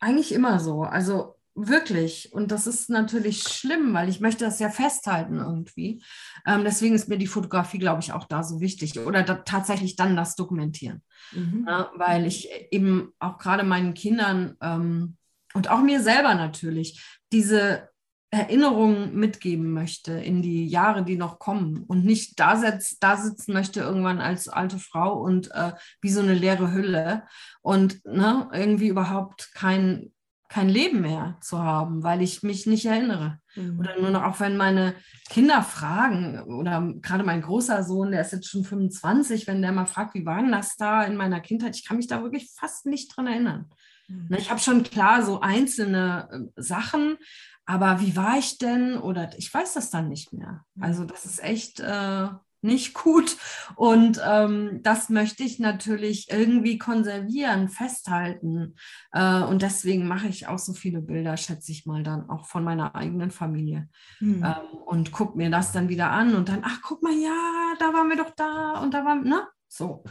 [0.00, 0.82] eigentlich immer so.
[0.82, 2.32] Also wirklich.
[2.32, 6.02] Und das ist natürlich schlimm, weil ich möchte das ja festhalten irgendwie.
[6.46, 8.98] Ähm, deswegen ist mir die Fotografie, glaube ich, auch da so wichtig.
[8.98, 11.02] Oder da, tatsächlich dann das Dokumentieren.
[11.32, 11.66] Mhm.
[11.68, 15.16] Ja, weil ich eben auch gerade meinen Kindern ähm,
[15.54, 17.88] und auch mir selber natürlich diese
[18.32, 23.52] Erinnerungen mitgeben möchte in die Jahre, die noch kommen und nicht da, setz, da sitzen
[23.52, 27.24] möchte irgendwann als alte Frau und äh, wie so eine leere Hülle
[27.60, 30.12] und ne, irgendwie überhaupt kein,
[30.48, 33.38] kein Leben mehr zu haben, weil ich mich nicht erinnere.
[33.54, 33.78] Mhm.
[33.78, 34.94] Oder nur noch, auch wenn meine
[35.28, 39.84] Kinder fragen, oder gerade mein großer Sohn, der ist jetzt schon 25, wenn der mal
[39.84, 42.86] fragt, wie war denn das da in meiner Kindheit, ich kann mich da wirklich fast
[42.86, 43.68] nicht dran erinnern.
[44.12, 44.36] Mhm.
[44.36, 47.16] Ich habe schon klar so einzelne äh, Sachen,
[47.64, 48.98] aber wie war ich denn?
[48.98, 50.64] Oder ich weiß das dann nicht mehr.
[50.74, 50.82] Mhm.
[50.82, 52.28] Also das ist echt äh,
[52.62, 53.36] nicht gut.
[53.74, 58.76] Und ähm, das möchte ich natürlich irgendwie konservieren, festhalten.
[59.12, 62.64] Äh, und deswegen mache ich auch so viele Bilder, schätze ich mal, dann auch von
[62.64, 63.88] meiner eigenen Familie.
[64.20, 64.44] Mhm.
[64.44, 67.92] Ähm, und gucke mir das dann wieder an und dann, ach, guck mal, ja, da
[67.92, 69.46] waren wir doch da und da waren, ne?
[69.72, 70.04] So.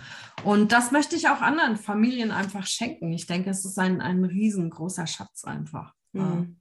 [0.44, 3.14] Und das möchte ich auch anderen Familien einfach schenken.
[3.14, 5.94] Ich denke, es ist ein, ein riesengroßer Schatz einfach.
[6.14, 6.58] Mhm.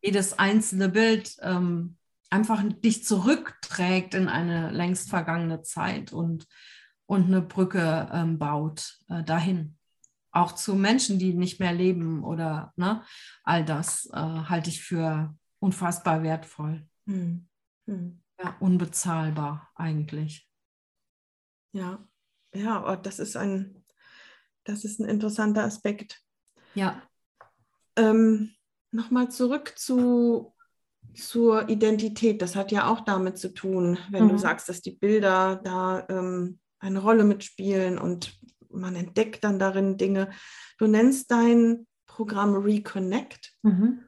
[0.00, 1.98] Jedes einzelne Bild ähm,
[2.30, 6.46] einfach dich zurückträgt in eine längst vergangene Zeit und,
[7.04, 9.76] und eine Brücke ähm, baut äh, dahin.
[10.30, 13.02] Auch zu Menschen, die nicht mehr leben oder ne,
[13.44, 16.88] all das äh, halte ich für unfassbar wertvoll.
[17.04, 17.46] Mhm.
[17.84, 18.22] Mhm.
[18.42, 20.48] Ja, unbezahlbar eigentlich.
[21.72, 22.08] Ja,
[22.54, 23.84] ja, oh, das ist ein,
[24.64, 26.20] das ist ein interessanter Aspekt.
[26.74, 27.02] Ja.
[27.96, 28.54] Ähm,
[28.90, 30.54] Nochmal zurück zu,
[31.14, 32.40] zur Identität.
[32.40, 34.30] Das hat ja auch damit zu tun, wenn mhm.
[34.30, 38.38] du sagst, dass die Bilder da ähm, eine Rolle mitspielen und
[38.70, 40.30] man entdeckt dann darin Dinge.
[40.78, 43.52] Du nennst dein Programm Reconnect.
[43.62, 44.04] Mhm.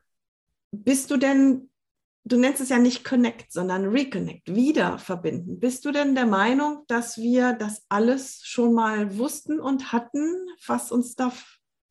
[0.72, 1.69] Bist du denn
[2.30, 5.58] du nennst es ja nicht Connect, sondern Reconnect, wieder verbinden.
[5.58, 10.92] Bist du denn der Meinung, dass wir das alles schon mal wussten und hatten, was
[10.92, 11.32] uns da,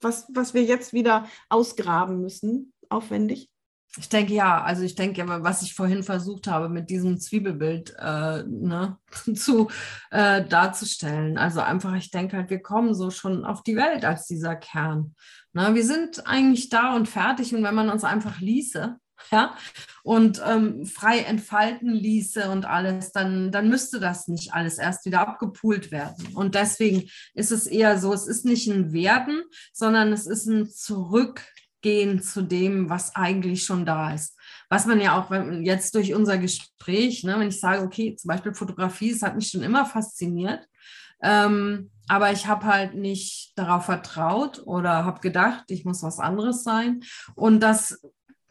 [0.01, 3.49] was, was wir jetzt wieder ausgraben müssen, aufwendig?
[3.97, 8.43] Ich denke ja, also ich denke, was ich vorhin versucht habe, mit diesem Zwiebelbild äh,
[8.43, 8.97] ne,
[9.35, 9.67] zu
[10.11, 11.37] äh, darzustellen.
[11.37, 15.15] Also einfach, ich denke halt, wir kommen so schon auf die Welt als dieser Kern.
[15.53, 18.99] Ne, wir sind eigentlich da und fertig und wenn man uns einfach ließe,
[19.31, 19.55] ja,
[20.03, 25.21] und ähm, frei entfalten ließe und alles, dann, dann müsste das nicht alles erst wieder
[25.21, 26.35] abgepult werden.
[26.35, 29.43] Und deswegen ist es eher so, es ist nicht ein Werden,
[29.73, 34.35] sondern es ist ein Zurückgehen zu dem, was eigentlich schon da ist.
[34.69, 38.29] Was man ja auch wenn, jetzt durch unser Gespräch, ne, wenn ich sage, okay, zum
[38.29, 40.65] Beispiel Fotografie, es hat mich schon immer fasziniert.
[41.21, 46.63] Ähm, aber ich habe halt nicht darauf vertraut oder habe gedacht, ich muss was anderes
[46.63, 47.03] sein.
[47.35, 48.01] Und das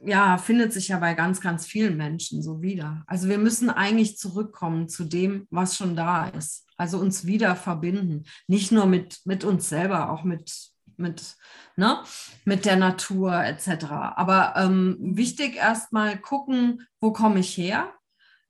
[0.01, 3.03] ja, findet sich ja bei ganz, ganz vielen Menschen so wieder.
[3.07, 6.67] Also wir müssen eigentlich zurückkommen zu dem, was schon da ist.
[6.77, 8.25] Also uns wieder verbinden.
[8.47, 11.37] Nicht nur mit, mit uns selber, auch mit, mit,
[11.77, 12.03] ne,
[12.45, 13.85] mit der Natur etc.
[13.91, 17.93] Aber ähm, wichtig erstmal gucken, wo komme ich her?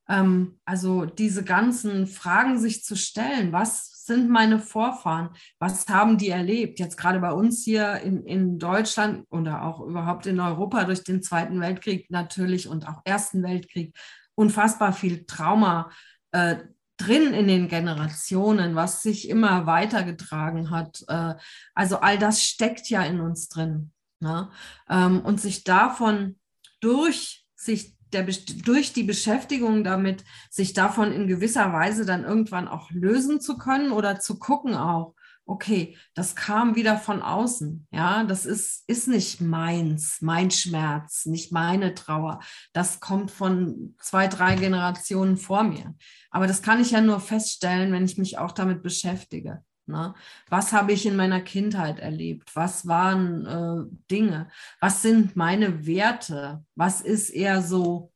[0.07, 5.29] Ähm, also diese ganzen Fragen sich zu stellen, was sind meine Vorfahren,
[5.59, 10.25] was haben die erlebt, jetzt gerade bei uns hier in, in Deutschland oder auch überhaupt
[10.25, 13.97] in Europa durch den Zweiten Weltkrieg natürlich und auch Ersten Weltkrieg,
[14.35, 15.89] unfassbar viel Trauma.
[16.31, 16.57] Äh,
[16.97, 21.01] drin in den Generationen, was sich immer weitergetragen hat.
[21.07, 21.35] Äh,
[21.73, 23.93] also all das steckt ja in uns drin.
[24.19, 24.49] Ne?
[24.89, 26.37] Ähm, und sich davon
[26.81, 32.91] durch sich der, durch die Beschäftigung damit, sich davon in gewisser Weise dann irgendwann auch
[32.91, 35.15] lösen zu können oder zu gucken auch,
[35.49, 37.87] okay, das kam wieder von außen.
[37.91, 42.39] Ja, das ist, ist nicht meins, mein Schmerz, nicht meine Trauer.
[42.71, 45.95] Das kommt von zwei, drei Generationen vor mir.
[46.29, 49.63] Aber das kann ich ja nur feststellen, wenn ich mich auch damit beschäftige.
[49.89, 50.13] Ne?
[50.49, 52.55] Was habe ich in meiner Kindheit erlebt?
[52.55, 54.49] Was waren äh, Dinge?
[54.79, 56.63] Was sind meine Werte?
[56.75, 58.11] Was ist eher so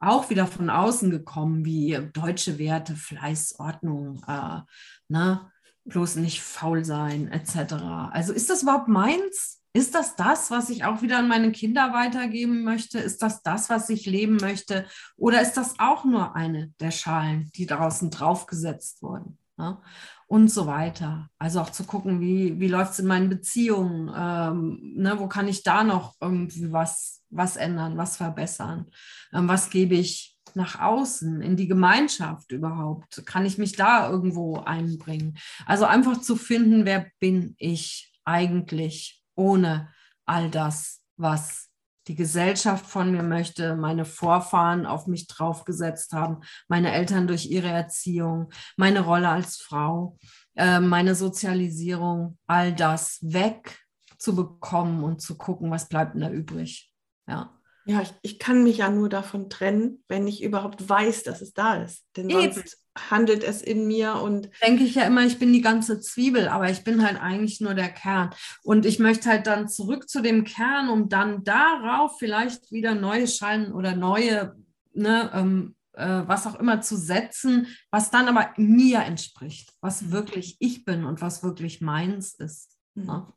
[0.00, 4.60] auch wieder von außen gekommen, wie deutsche Werte, Fleiß, Ordnung, äh,
[5.08, 5.50] ne?
[5.86, 7.74] bloß nicht faul sein, etc.
[8.10, 9.62] Also ist das überhaupt meins?
[9.72, 12.98] Ist das das, was ich auch wieder an meine Kinder weitergeben möchte?
[12.98, 14.86] Ist das das, was ich leben möchte?
[15.16, 19.38] Oder ist das auch nur eine der Schalen, die draußen draufgesetzt wurden?
[19.56, 19.78] Ne?
[20.26, 21.28] Und so weiter.
[21.38, 24.10] Also auch zu gucken, wie, wie läuft es in meinen Beziehungen?
[24.14, 25.18] Ähm, ne?
[25.18, 28.86] Wo kann ich da noch irgendwie was, was ändern, was verbessern?
[29.32, 33.24] Ähm, was gebe ich nach außen, in die Gemeinschaft überhaupt?
[33.26, 35.36] Kann ich mich da irgendwo einbringen?
[35.66, 39.92] Also einfach zu finden, wer bin ich eigentlich ohne
[40.26, 41.68] all das, was
[42.06, 47.68] die Gesellschaft von mir möchte, meine Vorfahren auf mich draufgesetzt haben, meine Eltern durch ihre
[47.68, 50.18] Erziehung, meine Rolle als Frau,
[50.54, 53.78] äh, meine Sozialisierung, all das weg
[54.18, 56.92] zu bekommen und zu gucken, was bleibt denn da übrig.
[57.26, 57.58] Ja.
[57.86, 61.52] Ja, ich, ich kann mich ja nur davon trennen, wenn ich überhaupt weiß, dass es
[61.52, 62.06] da ist.
[62.16, 62.62] Denn Eben.
[63.10, 64.50] Handelt es in mir und.
[64.64, 67.74] Denke ich ja immer, ich bin die ganze Zwiebel, aber ich bin halt eigentlich nur
[67.74, 68.30] der Kern.
[68.62, 73.26] Und ich möchte halt dann zurück zu dem Kern, um dann darauf vielleicht wieder neue
[73.26, 74.56] Schalen oder neue,
[74.92, 80.56] ne, ähm, äh, was auch immer zu setzen, was dann aber mir entspricht, was wirklich
[80.60, 82.76] ich bin und was wirklich meins ist.
[82.94, 83.04] Mhm.
[83.04, 83.32] Ne?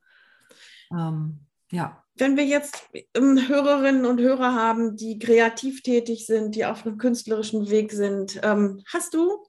[0.92, 1.40] Ähm,
[1.72, 2.04] ja.
[2.16, 6.98] Wenn wir jetzt ähm, Hörerinnen und Hörer haben, die kreativ tätig sind, die auf einem
[6.98, 9.47] künstlerischen Weg sind, ähm, hast du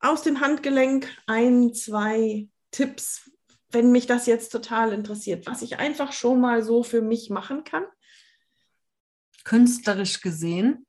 [0.00, 3.30] aus dem Handgelenk ein, zwei Tipps,
[3.70, 7.64] wenn mich das jetzt total interessiert, was ich einfach schon mal so für mich machen
[7.64, 7.84] kann?
[9.44, 10.86] Künstlerisch gesehen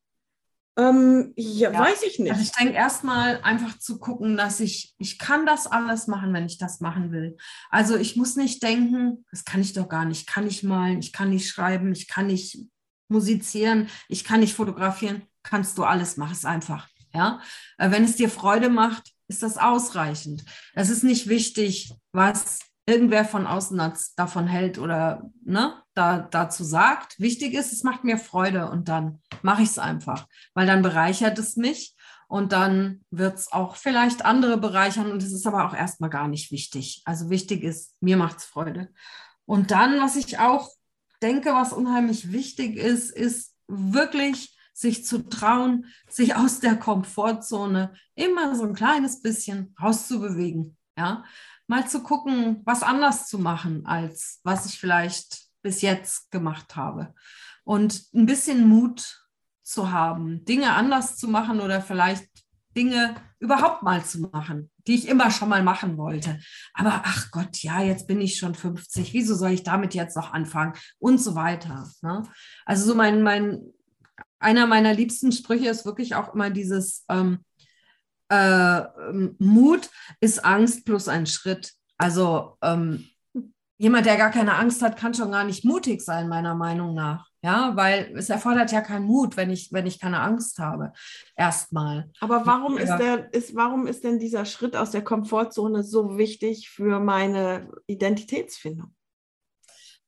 [0.80, 2.30] ähm, ja, ja, weiß ich nicht.
[2.30, 6.46] Also ich denke erstmal einfach zu gucken, dass ich, ich kann das alles machen, wenn
[6.46, 7.36] ich das machen will.
[7.70, 11.00] Also ich muss nicht denken, das kann ich doch gar nicht, ich kann nicht malen,
[11.00, 12.66] ich kann nicht schreiben, ich kann nicht
[13.08, 16.88] musizieren, ich kann nicht fotografieren, kannst du alles, mach es einfach.
[17.12, 17.40] Ja,
[17.78, 20.44] äh, wenn es dir Freude macht, ist das ausreichend.
[20.74, 23.80] Es ist nicht wichtig, was irgendwer von außen
[24.16, 27.18] davon hält oder ne, da, dazu sagt.
[27.20, 31.38] Wichtig ist, es macht mir Freude und dann mache ich es einfach, weil dann bereichert
[31.38, 31.94] es mich
[32.26, 36.28] und dann wird es auch vielleicht andere bereichern und es ist aber auch erstmal gar
[36.28, 37.02] nicht wichtig.
[37.04, 38.88] Also wichtig ist, mir macht es Freude.
[39.46, 40.68] Und dann, was ich auch
[41.22, 48.54] denke, was unheimlich wichtig ist, ist wirklich sich zu trauen, sich aus der Komfortzone immer
[48.56, 50.76] so ein kleines bisschen rauszubewegen.
[50.96, 51.24] Ja,
[51.66, 57.14] mal zu gucken, was anders zu machen, als was ich vielleicht bis jetzt gemacht habe.
[57.64, 59.26] Und ein bisschen Mut
[59.62, 62.28] zu haben, Dinge anders zu machen oder vielleicht
[62.76, 66.40] Dinge überhaupt mal zu machen, die ich immer schon mal machen wollte.
[66.74, 70.32] Aber ach Gott, ja, jetzt bin ich schon 50, wieso soll ich damit jetzt noch
[70.32, 70.74] anfangen?
[70.98, 71.88] Und so weiter.
[72.02, 72.22] Ne?
[72.64, 73.60] Also so mein, mein,
[74.40, 77.44] einer meiner liebsten Sprüche ist wirklich auch immer dieses, ähm,
[78.30, 78.82] äh,
[79.38, 81.72] Mut ist Angst plus ein Schritt.
[81.98, 83.06] Also ähm,
[83.76, 87.28] jemand, der gar keine Angst hat, kann schon gar nicht mutig sein, meiner Meinung nach.
[87.42, 90.92] Ja, weil es erfordert ja keinen Mut, wenn ich, wenn ich keine Angst habe.
[91.36, 92.10] Erstmal.
[92.20, 96.68] Aber warum ist der, ist, warum ist denn dieser Schritt aus der Komfortzone so wichtig
[96.68, 98.94] für meine Identitätsfindung?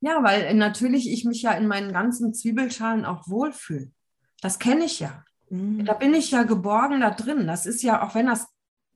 [0.01, 3.91] Ja, weil natürlich ich mich ja in meinen ganzen Zwiebelschalen auch wohlfühle.
[4.43, 5.25] Das kenne ich ja.
[5.49, 5.87] Mhm.
[5.87, 7.47] Da bin ich ja geborgen da drin.
[7.47, 8.47] Das ist ja, auch wenn das,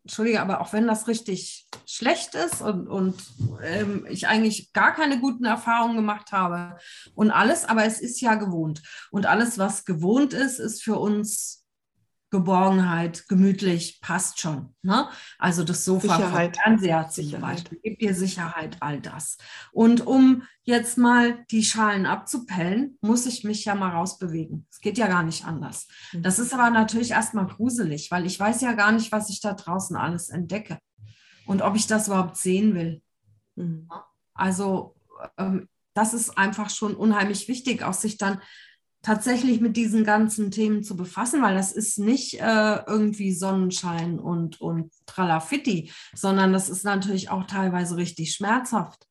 [0.03, 3.21] Entschuldige, aber auch wenn das richtig schlecht ist und, und
[3.61, 6.79] ähm, ich eigentlich gar keine guten Erfahrungen gemacht habe
[7.17, 8.83] und alles, aber es ist ja gewohnt.
[9.11, 11.56] Und alles, was gewohnt ist, ist für uns
[12.37, 14.75] Geborgenheit, gemütlich, passt schon.
[14.83, 15.09] Ne?
[15.39, 16.57] Also das Sofa Sicherheit.
[16.57, 17.57] vom Fernseher zum Sicherheit.
[17.57, 19.39] Beispiel, gibt dir Sicherheit, all das.
[19.73, 24.67] Und um jetzt mal die Schalen abzupellen, muss ich mich ja mal rausbewegen.
[24.71, 25.89] Es geht ja gar nicht anders.
[26.13, 26.23] Mhm.
[26.23, 29.55] Das ist aber natürlich erstmal gruselig, weil ich weiß ja gar nicht, was ich da
[29.55, 30.79] draußen alles entdecke
[31.47, 33.03] und ob ich das überhaupt sehen will.
[33.55, 33.89] Mhm.
[34.35, 34.95] Also
[35.39, 38.43] ähm, das ist einfach schon unheimlich wichtig, auch sich dann
[39.07, 44.61] tatsächlich mit diesen ganzen Themen zu befassen, weil das ist nicht äh, irgendwie Sonnenschein und,
[44.61, 49.07] und Tralafitti, sondern das ist natürlich auch teilweise richtig schmerzhaft.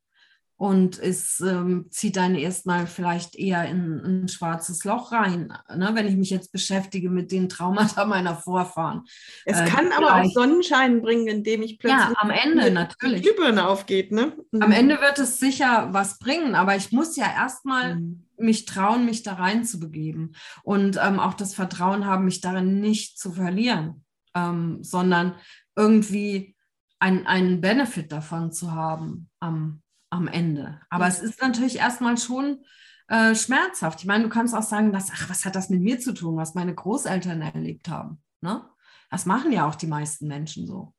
[0.58, 5.90] Und es ähm, zieht dann erstmal vielleicht eher in, in ein schwarzes Loch rein, ne,
[5.94, 9.04] wenn ich mich jetzt beschäftige mit den Traumata meiner Vorfahren.
[9.46, 13.22] Es Äh, kann aber auch Sonnenschein bringen, indem ich plötzlich Ja, am Ende die natürlich.
[13.22, 14.14] Glühbirne aufgeht.
[14.14, 14.32] Ne?
[14.62, 18.24] Am Ende wird es sicher was bringen, aber ich muss ja erstmal Mhm.
[18.38, 20.32] mich trauen, mich da rein zu begeben
[20.64, 25.36] und ähm, auch das Vertrauen haben, mich darin nicht zu verlieren, ähm, sondern
[25.76, 26.56] irgendwie
[27.00, 29.82] ein- einen Benefit davon zu haben am,
[30.16, 30.80] am Ende.
[30.90, 31.10] Aber Ja.
[31.10, 32.64] es ist natürlich erstmal schon
[33.08, 34.00] äh, schmerzhaft.
[34.00, 36.38] Ich meine, du kannst auch sagen, dass, ach, was hat das mit mir zu tun,
[36.38, 38.22] was meine Großeltern erlebt haben.
[38.42, 38.68] Ne?
[39.12, 40.94] Das machen ja auch die meisten Menschen so.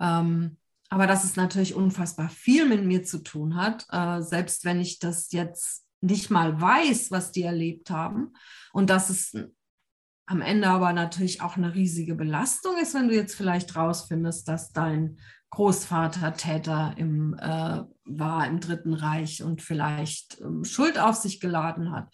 [0.00, 0.56] Ähm,
[0.88, 4.98] aber dass es natürlich unfassbar viel mit mir zu tun hat, äh, selbst wenn ich
[4.98, 8.32] das jetzt nicht mal weiß, was die erlebt haben.
[8.72, 9.36] Und dass es
[10.26, 14.72] am Ende aber natürlich auch eine riesige Belastung ist, wenn du jetzt vielleicht rausfindest, dass
[14.72, 15.18] dein
[15.50, 21.92] Großvater Täter im, äh, war im Dritten Reich und vielleicht ähm, Schuld auf sich geladen
[21.92, 22.12] hat.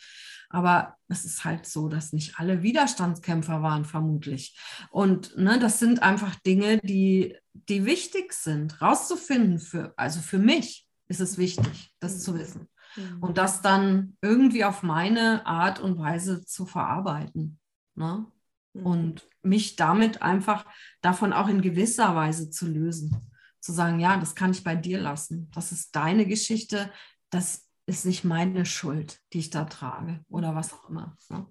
[0.50, 4.58] Aber es ist halt so, dass nicht alle Widerstandskämpfer waren, vermutlich.
[4.90, 9.60] Und ne, das sind einfach Dinge, die, die wichtig sind, rauszufinden.
[9.60, 12.68] Für, also für mich ist es wichtig, das zu wissen.
[12.96, 13.22] Mhm.
[13.22, 17.59] Und das dann irgendwie auf meine Art und Weise zu verarbeiten.
[18.00, 18.26] Ne?
[18.72, 18.86] Mhm.
[18.86, 20.64] Und mich damit einfach
[21.02, 23.14] davon auch in gewisser Weise zu lösen.
[23.60, 25.50] Zu sagen, ja, das kann ich bei dir lassen.
[25.54, 26.90] Das ist deine Geschichte.
[27.28, 31.16] Das ist nicht meine Schuld, die ich da trage oder was auch immer.
[31.28, 31.46] Ne?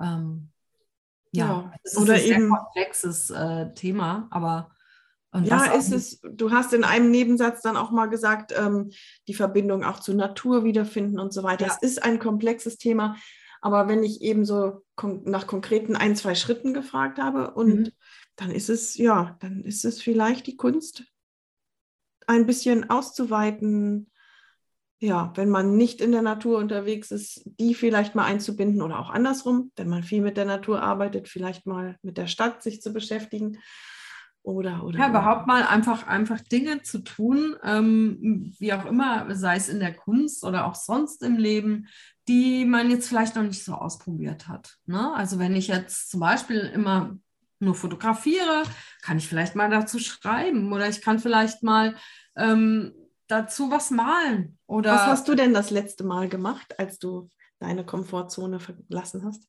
[0.00, 0.50] Ähm,
[1.32, 4.70] ja, Ja, es ist oder eben- komplexes äh, Thema, aber
[5.30, 8.90] und Ja, ist es, du hast in einem Nebensatz dann auch mal gesagt, ähm,
[9.28, 11.66] die Verbindung auch zur Natur wiederfinden und so weiter.
[11.66, 11.72] Ja.
[11.74, 13.14] Es ist ein komplexes Thema,
[13.60, 14.82] aber wenn ich eben so
[15.24, 17.92] nach konkreten ein, zwei Schritten gefragt habe und Mhm.
[18.36, 21.04] dann ist es, ja, dann ist es vielleicht die Kunst,
[22.26, 24.10] ein bisschen auszuweiten,
[25.00, 29.10] ja, wenn man nicht in der Natur unterwegs ist, die vielleicht mal einzubinden oder auch
[29.10, 32.92] andersrum, wenn man viel mit der Natur arbeitet, vielleicht mal mit der Stadt sich zu
[32.92, 33.58] beschäftigen.
[34.48, 39.56] Oder, oder, Ja, überhaupt mal einfach, einfach Dinge zu tun, ähm, wie auch immer, sei
[39.56, 41.86] es in der Kunst oder auch sonst im Leben,
[42.28, 44.78] die man jetzt vielleicht noch nicht so ausprobiert hat.
[44.86, 45.12] Ne?
[45.14, 47.18] Also wenn ich jetzt zum Beispiel immer
[47.58, 48.62] nur fotografiere,
[49.02, 51.94] kann ich vielleicht mal dazu schreiben oder ich kann vielleicht mal
[52.34, 52.94] ähm,
[53.26, 54.56] dazu was malen.
[54.66, 59.46] Oder Was hast du denn das letzte Mal gemacht, als du deine Komfortzone verlassen hast?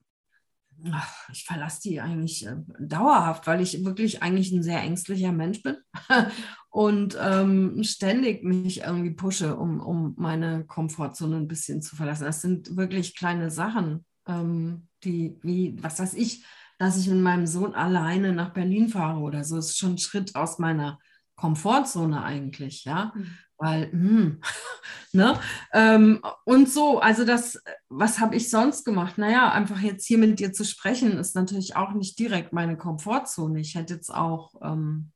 [1.31, 5.77] Ich verlasse die eigentlich äh, dauerhaft, weil ich wirklich eigentlich ein sehr ängstlicher Mensch bin
[6.69, 12.25] und ähm, ständig mich irgendwie pushe, um, um meine Komfortzone ein bisschen zu verlassen.
[12.25, 16.45] Das sind wirklich kleine Sachen, ähm, die, wie, was weiß ich,
[16.77, 20.35] dass ich mit meinem Sohn alleine nach Berlin fahre oder so, ist schon ein Schritt
[20.35, 20.99] aus meiner
[21.35, 23.13] Komfortzone eigentlich, ja
[23.59, 24.41] weil, hm,
[25.13, 25.39] ne?
[25.73, 29.17] Ähm, und so, also das, was habe ich sonst gemacht?
[29.17, 33.59] Naja, einfach jetzt hier mit dir zu sprechen, ist natürlich auch nicht direkt meine Komfortzone.
[33.59, 35.11] Ich hätte jetzt auch, ähm,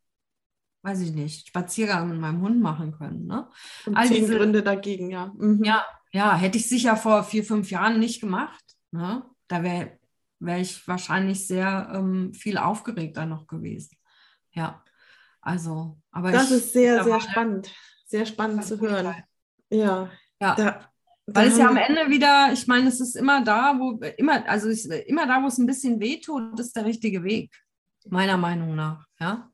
[0.84, 3.50] weiß ich nicht, Spaziergang mit meinem Hund machen können, ne?
[3.86, 5.32] Und All zehn diese- Gründe dagegen, ja.
[5.38, 5.64] Mhm.
[5.64, 8.64] Ja, ja, hätte ich sicher vor vier, fünf Jahren nicht gemacht.
[8.91, 9.24] Ne?
[9.48, 9.98] Da wäre
[10.39, 13.96] wär ich wahrscheinlich sehr ähm, viel aufgeregter noch gewesen.
[14.52, 14.84] Ja,
[15.41, 17.72] also, aber Das ich, ist sehr, sehr spannend.
[18.14, 19.05] Sehr spannend zu hören.
[19.05, 19.24] Total.
[19.72, 20.11] Ja.
[20.39, 20.53] Ja.
[20.53, 20.91] Da,
[21.26, 24.70] Weil es ja am Ende wieder, ich meine, es ist immer da, wo immer, also
[24.70, 27.51] es, immer da, wo es ein bisschen wehtut, ist der richtige Weg,
[28.07, 29.07] meiner Meinung nach.
[29.20, 29.49] Ja?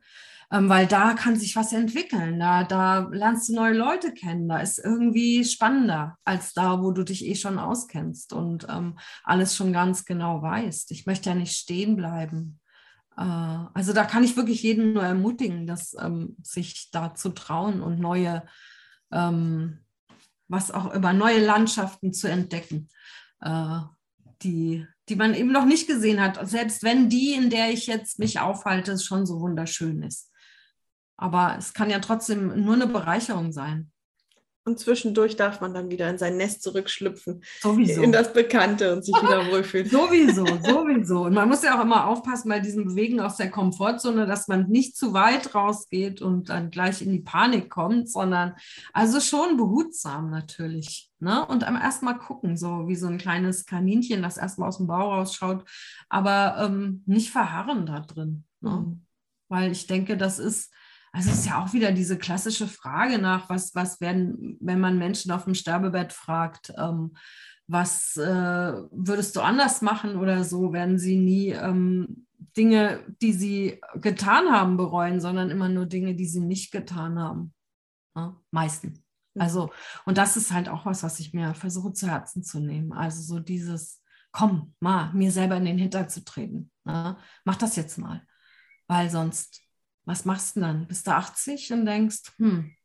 [0.51, 4.59] Ähm, weil da kann sich was entwickeln, da, da lernst du neue Leute kennen, da
[4.59, 9.71] ist irgendwie spannender als da, wo du dich eh schon auskennst und ähm, alles schon
[9.71, 10.91] ganz genau weißt.
[10.91, 12.59] Ich möchte ja nicht stehen bleiben.
[13.19, 13.23] Äh,
[13.73, 17.99] also da kann ich wirklich jeden nur ermutigen, dass ähm, sich da zu trauen und
[17.99, 18.43] neue
[19.11, 19.79] ähm,
[20.49, 22.89] was auch über neue Landschaften zu entdecken,
[23.39, 23.79] äh,
[24.41, 28.19] die, die man eben noch nicht gesehen hat, selbst wenn die, in der ich jetzt
[28.19, 30.31] mich aufhalte, schon so wunderschön ist.
[31.17, 33.91] Aber es kann ja trotzdem nur eine Bereicherung sein.
[34.69, 37.43] Und zwischendurch darf man dann wieder in sein Nest zurückschlüpfen.
[37.59, 38.03] Sowieso.
[38.03, 39.89] In das Bekannte und sich wieder wohlfühlen.
[39.89, 41.23] Sowieso, sowieso.
[41.23, 44.69] Und man muss ja auch immer aufpassen bei diesem Bewegen aus der Komfortzone, dass man
[44.69, 48.55] nicht zu weit rausgeht und dann gleich in die Panik kommt, sondern
[48.93, 51.09] also schon behutsam natürlich.
[51.19, 51.43] Ne?
[51.47, 54.85] Und am ersten Mal gucken, so wie so ein kleines Kaninchen, das erstmal aus dem
[54.85, 55.65] Bau rausschaut,
[56.09, 58.43] aber ähm, nicht verharren da drin.
[58.61, 58.69] Ne?
[58.69, 59.05] Mhm.
[59.47, 60.71] Weil ich denke, das ist
[61.11, 64.97] also es ist ja auch wieder diese klassische Frage nach, was, was werden, wenn man
[64.97, 67.15] Menschen auf dem Sterbebett fragt, ähm,
[67.67, 72.25] was äh, würdest du anders machen oder so, werden sie nie ähm,
[72.57, 77.53] Dinge, die sie getan haben, bereuen, sondern immer nur Dinge, die sie nicht getan haben.
[78.15, 78.99] Ja, meistens.
[79.35, 79.41] Mhm.
[79.41, 79.71] Also,
[80.05, 82.91] und das ist halt auch was, was ich mir versuche zu Herzen zu nehmen.
[82.91, 84.01] Also so dieses,
[84.31, 86.71] komm, mal, mir selber in den Hintern zu treten.
[86.85, 88.25] Ja, mach das jetzt mal.
[88.87, 89.61] Weil sonst
[90.09, 90.87] was machst du dann?
[90.87, 92.75] Bist du 80 und denkst, hm,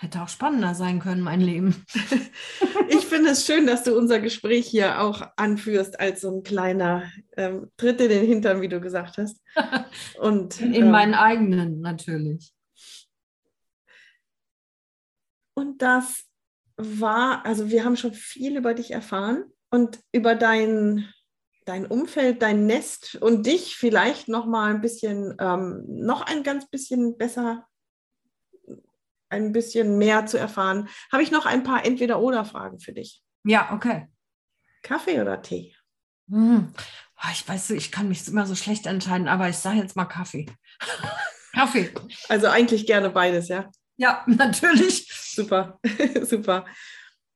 [0.00, 1.86] hätte auch spannender sein können, mein Leben.
[2.88, 7.08] ich finde es schön, dass du unser Gespräch hier auch anführst als so ein kleiner
[7.36, 9.40] ähm, Tritt in den Hintern, wie du gesagt hast.
[10.18, 12.52] Und, in, ähm, meinen eigenen natürlich.
[15.54, 16.24] Und das
[16.76, 21.08] war, also wir haben schon viel über dich erfahren und über dein
[21.64, 26.68] dein Umfeld, dein Nest und dich vielleicht noch mal ein bisschen, ähm, noch ein ganz
[26.68, 27.66] bisschen besser,
[29.28, 33.22] ein bisschen mehr zu erfahren, habe ich noch ein paar Entweder-Oder-Fragen für dich.
[33.44, 34.08] Ja, okay.
[34.82, 35.74] Kaffee oder Tee?
[36.30, 36.72] Hm.
[37.32, 40.46] Ich weiß, ich kann mich immer so schlecht entscheiden, aber ich sage jetzt mal Kaffee.
[41.54, 41.90] Kaffee.
[42.28, 43.70] Also eigentlich gerne beides, ja?
[43.96, 45.08] Ja, natürlich.
[45.10, 45.80] Super,
[46.22, 46.66] super.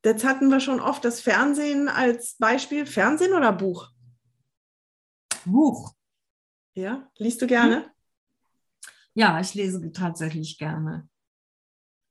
[0.05, 2.87] Jetzt hatten wir schon oft das Fernsehen als Beispiel.
[2.87, 3.91] Fernsehen oder Buch?
[5.53, 5.95] Buch.
[6.75, 7.91] Ja, liest du gerne?
[9.15, 11.09] Ja, ich lese tatsächlich gerne.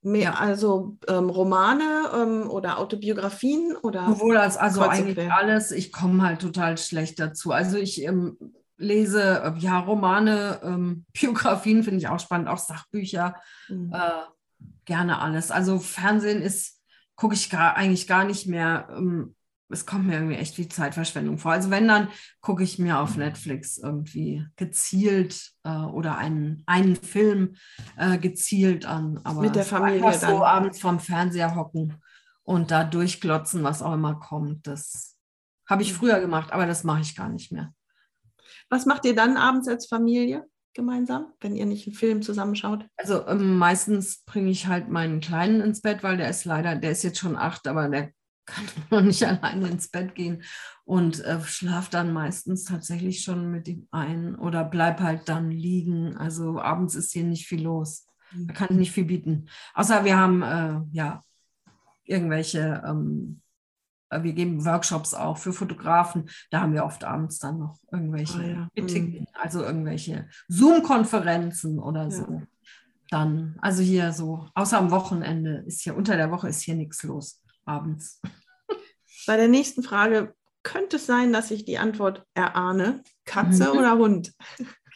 [0.02, 0.40] Mehr.
[0.40, 4.08] Also ähm, Romane ähm, oder Autobiografien oder?
[4.08, 5.72] Sowohl als also eigentlich alles.
[5.72, 7.52] Ich komme halt total schlecht dazu.
[7.52, 8.38] Also ich ähm,
[8.78, 13.36] lese äh, ja Romane, ähm, Biografien finde ich auch spannend, auch Sachbücher,
[13.70, 13.92] mhm.
[13.94, 14.24] äh,
[14.86, 15.52] gerne alles.
[15.52, 16.78] Also Fernsehen ist
[17.18, 18.88] gucke ich gar, eigentlich gar nicht mehr.
[19.70, 21.52] Es kommt mir irgendwie echt wie Zeitverschwendung vor.
[21.52, 22.08] Also wenn, dann
[22.42, 27.56] gucke ich mir auf Netflix irgendwie gezielt äh, oder einen, einen Film
[27.98, 29.20] äh, gezielt an.
[29.24, 30.20] Aber Mit der Familie dann.
[30.20, 32.02] so abends vorm Fernseher hocken
[32.44, 34.68] und da durchglotzen, was auch immer kommt.
[34.68, 35.18] Das
[35.68, 37.74] habe ich früher gemacht, aber das mache ich gar nicht mehr.
[38.70, 40.46] Was macht ihr dann abends als Familie?
[40.78, 42.86] gemeinsam, wenn ihr nicht einen Film zusammenschaut?
[42.96, 46.92] Also ähm, meistens bringe ich halt meinen Kleinen ins Bett, weil der ist leider, der
[46.92, 48.12] ist jetzt schon acht, aber der
[48.48, 50.42] kann noch nicht alleine ins Bett gehen
[50.86, 56.18] und äh, schlaf dann meistens tatsächlich schon mit ihm ein oder bleib halt dann liegen.
[56.18, 58.08] Also abends ist hier nicht viel los.
[58.34, 59.48] Da kann ich nicht viel bieten.
[59.74, 61.22] Außer wir haben äh, ja
[62.04, 63.42] irgendwelche, ähm,
[64.10, 66.30] äh, wir geben Workshops auch für Fotografen.
[66.50, 68.84] Da haben wir oft abends dann noch irgendwelche oh, ja.
[68.84, 69.28] Mhm.
[69.34, 72.12] also irgendwelche Zoom-Konferenzen oder ja.
[72.12, 72.42] so.
[73.10, 77.04] Dann, also hier so, außer am Wochenende ist hier, unter der Woche ist hier nichts
[77.04, 78.22] los abends.
[79.26, 83.04] Bei der nächsten Frage könnte es sein, dass ich die Antwort erahne.
[83.26, 83.80] Katze mhm.
[83.80, 84.34] oder Hund?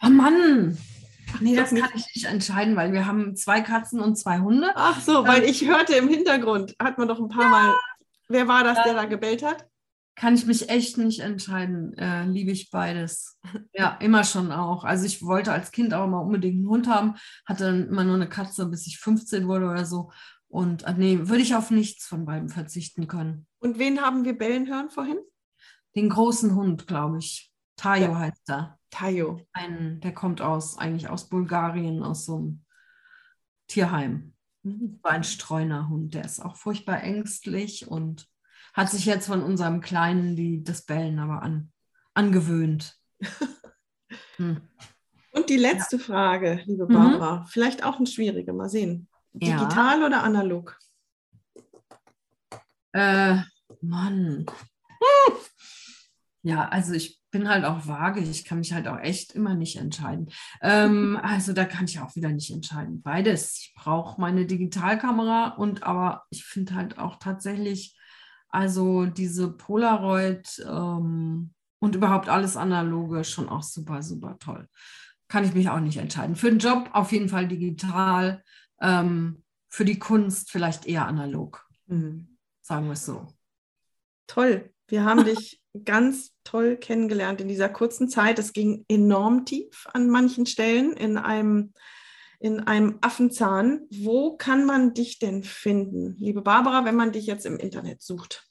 [0.02, 0.78] Oh Mann!
[1.34, 4.72] Ach nee, das kann ich nicht entscheiden, weil wir haben zwei Katzen und zwei Hunde.
[4.76, 7.50] Ach so, weil ähm, ich hörte im Hintergrund, hat man doch ein paar ja.
[7.50, 7.76] Mal.
[8.28, 9.66] Wer war das, der da gebellt hat?
[10.16, 11.98] Kann ich mich echt nicht entscheiden.
[11.98, 13.40] Äh, liebe ich beides.
[13.74, 14.84] Ja, immer schon auch.
[14.84, 17.16] Also ich wollte als Kind auch mal unbedingt einen Hund haben,
[17.46, 20.12] hatte dann immer nur eine Katze, bis ich 15 wurde oder so.
[20.52, 23.48] Und äh, nee, würde ich auf nichts von beiden verzichten können.
[23.60, 25.18] Und wen haben wir bellen hören vorhin?
[25.96, 27.54] Den großen Hund, glaube ich.
[27.78, 28.20] Tayo ja.
[28.20, 28.78] heißt er.
[28.90, 29.40] Tayo.
[29.54, 32.66] Ein, der kommt aus, eigentlich aus Bulgarien, aus so einem
[33.68, 34.34] Tierheim.
[34.64, 35.00] Mhm.
[35.02, 38.28] War ein Streunerhund, der ist auch furchtbar ängstlich und
[38.74, 41.72] hat sich jetzt von unserem Kleinen die, das Bellen aber an,
[42.14, 42.98] angewöhnt.
[44.36, 44.62] hm.
[45.32, 46.04] Und die letzte ja.
[46.04, 47.46] Frage, liebe Barbara, mhm.
[47.46, 49.08] vielleicht auch eine schwierige, mal sehen.
[49.34, 50.06] Digital ja.
[50.06, 50.78] oder analog?
[52.94, 53.38] Äh,
[53.82, 54.46] Mann.
[56.44, 58.20] Ja, also ich bin halt auch vage.
[58.20, 60.30] Ich kann mich halt auch echt immer nicht entscheiden.
[60.62, 63.02] Ähm, also da kann ich auch wieder nicht entscheiden.
[63.02, 63.58] Beides.
[63.60, 67.98] Ich brauche meine Digitalkamera und aber ich finde halt auch tatsächlich,
[68.50, 74.68] also diese Polaroid ähm, und überhaupt alles analoge schon auch super, super toll.
[75.28, 76.36] Kann ich mich auch nicht entscheiden.
[76.36, 78.44] Für den Job auf jeden Fall digital
[78.82, 81.68] ähm, für die Kunst vielleicht eher analog.
[81.88, 82.38] Mhm.
[82.62, 83.28] Sagen wir es so.
[84.28, 84.74] Toll.
[84.88, 88.40] Wir haben dich ganz toll kennengelernt in dieser kurzen Zeit.
[88.40, 91.74] Es ging enorm tief an manchen Stellen in einem
[92.40, 93.82] in einem Affenzahn.
[93.92, 98.51] Wo kann man dich denn finden, liebe Barbara, wenn man dich jetzt im Internet sucht?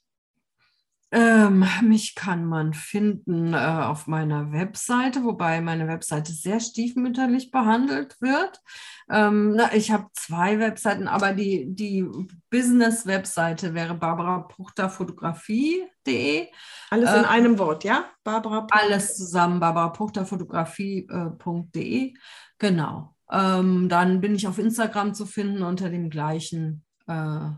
[1.13, 8.21] Ähm, mich kann man finden äh, auf meiner Webseite, wobei meine Webseite sehr stiefmütterlich behandelt
[8.21, 8.61] wird.
[9.09, 12.05] Ähm, na, ich habe zwei Webseiten, aber die, die
[12.49, 16.47] Business-Webseite wäre barbarapuchterfotografie.de.
[16.89, 18.05] Alles in ähm, einem Wort, ja?
[18.23, 22.13] Barbara alles zusammen, barbarapuchterfotografie.de.
[22.57, 23.13] Genau.
[23.29, 27.49] Ähm, dann bin ich auf Instagram zu finden unter dem gleichen äh,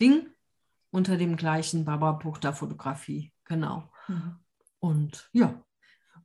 [0.00, 0.26] Ding
[0.90, 3.32] unter dem gleichen Barbara Puchter Fotografie.
[3.44, 3.90] Genau.
[4.08, 4.36] Mhm.
[4.80, 5.62] Und ja.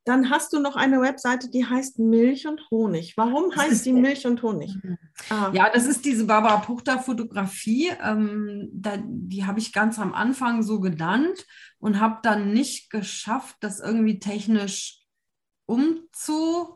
[0.05, 3.15] Dann hast du noch eine Webseite, die heißt Milch und Honig.
[3.15, 4.75] Warum heißt die Milch und Honig?
[4.83, 4.97] Mhm.
[5.29, 5.49] Ah.
[5.53, 7.91] Ja, das ist diese Barbara Puchter Fotografie.
[8.01, 11.45] Ähm, da, die habe ich ganz am Anfang so genannt
[11.79, 15.05] und habe dann nicht geschafft, das irgendwie technisch
[15.65, 16.75] umzukriegen.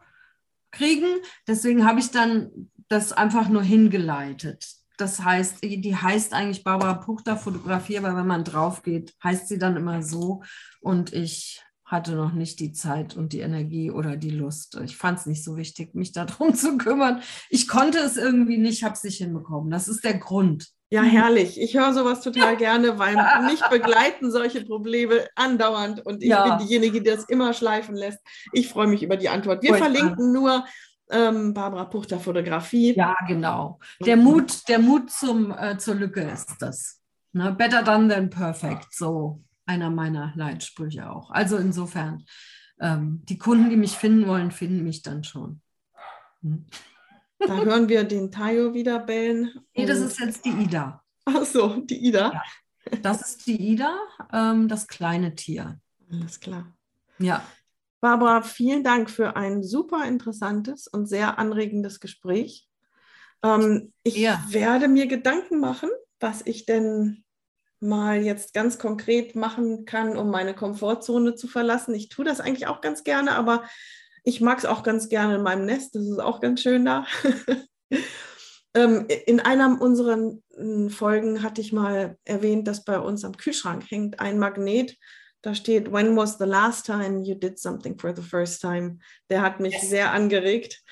[1.47, 7.37] Deswegen habe ich dann das einfach nur hingeleitet das heißt, die heißt eigentlich Barbara Puchter
[7.37, 10.43] Fotografie, aber wenn man drauf geht, heißt sie dann immer so.
[10.81, 14.77] Und ich hatte noch nicht die Zeit und die Energie oder die Lust.
[14.83, 17.21] Ich fand es nicht so wichtig, mich darum zu kümmern.
[17.49, 19.71] Ich konnte es irgendwie nicht, habe es nicht hinbekommen.
[19.71, 20.67] Das ist der Grund.
[20.89, 21.59] Ja, herrlich.
[21.59, 26.57] Ich höre sowas total gerne, weil mich begleiten solche Probleme andauernd und ich ja.
[26.57, 28.19] bin diejenige, die das immer schleifen lässt.
[28.53, 29.63] Ich freue mich über die Antwort.
[29.63, 30.65] Wir Voll verlinken nur
[31.09, 32.95] ähm, Barbara Puchter Fotografie.
[32.95, 33.79] Ja, genau.
[34.05, 37.01] Der Mut, der Mut zum, äh, zur Lücke ist das.
[37.33, 37.53] Ne?
[37.53, 38.87] Better done than perfect.
[38.93, 41.31] So einer meiner Leitsprüche auch.
[41.31, 42.25] Also insofern,
[42.79, 45.61] ähm, die Kunden, die mich finden wollen, finden mich dann schon.
[46.41, 46.65] Hm.
[47.39, 49.51] Da hören wir den Tayo wieder bellen.
[49.75, 51.03] Nee, das ist jetzt die Ida.
[51.25, 52.33] Ach so, die Ida.
[52.33, 52.97] Ja.
[53.01, 53.97] Das ist die Ida,
[54.31, 55.79] ähm, das kleine Tier.
[56.09, 56.73] Alles klar.
[57.19, 57.43] Ja.
[58.07, 62.65] Barbara, vielen Dank für ein super interessantes und sehr anregendes Gespräch.
[63.43, 64.41] Ähm, ich ja.
[64.47, 65.89] werde mir Gedanken machen,
[66.21, 67.25] was ich denn
[67.81, 71.93] mal jetzt ganz konkret machen kann, um meine Komfortzone zu verlassen.
[71.95, 73.65] Ich tue das eigentlich auch ganz gerne, aber
[74.23, 75.93] ich mag es auch ganz gerne in meinem Nest.
[75.93, 77.05] Das ist auch ganz schön da.
[78.73, 80.31] ähm, in einer unserer
[80.87, 84.95] Folgen hatte ich mal erwähnt, dass bei uns am Kühlschrank hängt ein Magnet
[85.41, 88.99] da steht, when was the last time you did something for the first time?
[89.29, 89.89] Der hat mich yes.
[89.89, 90.83] sehr angeregt.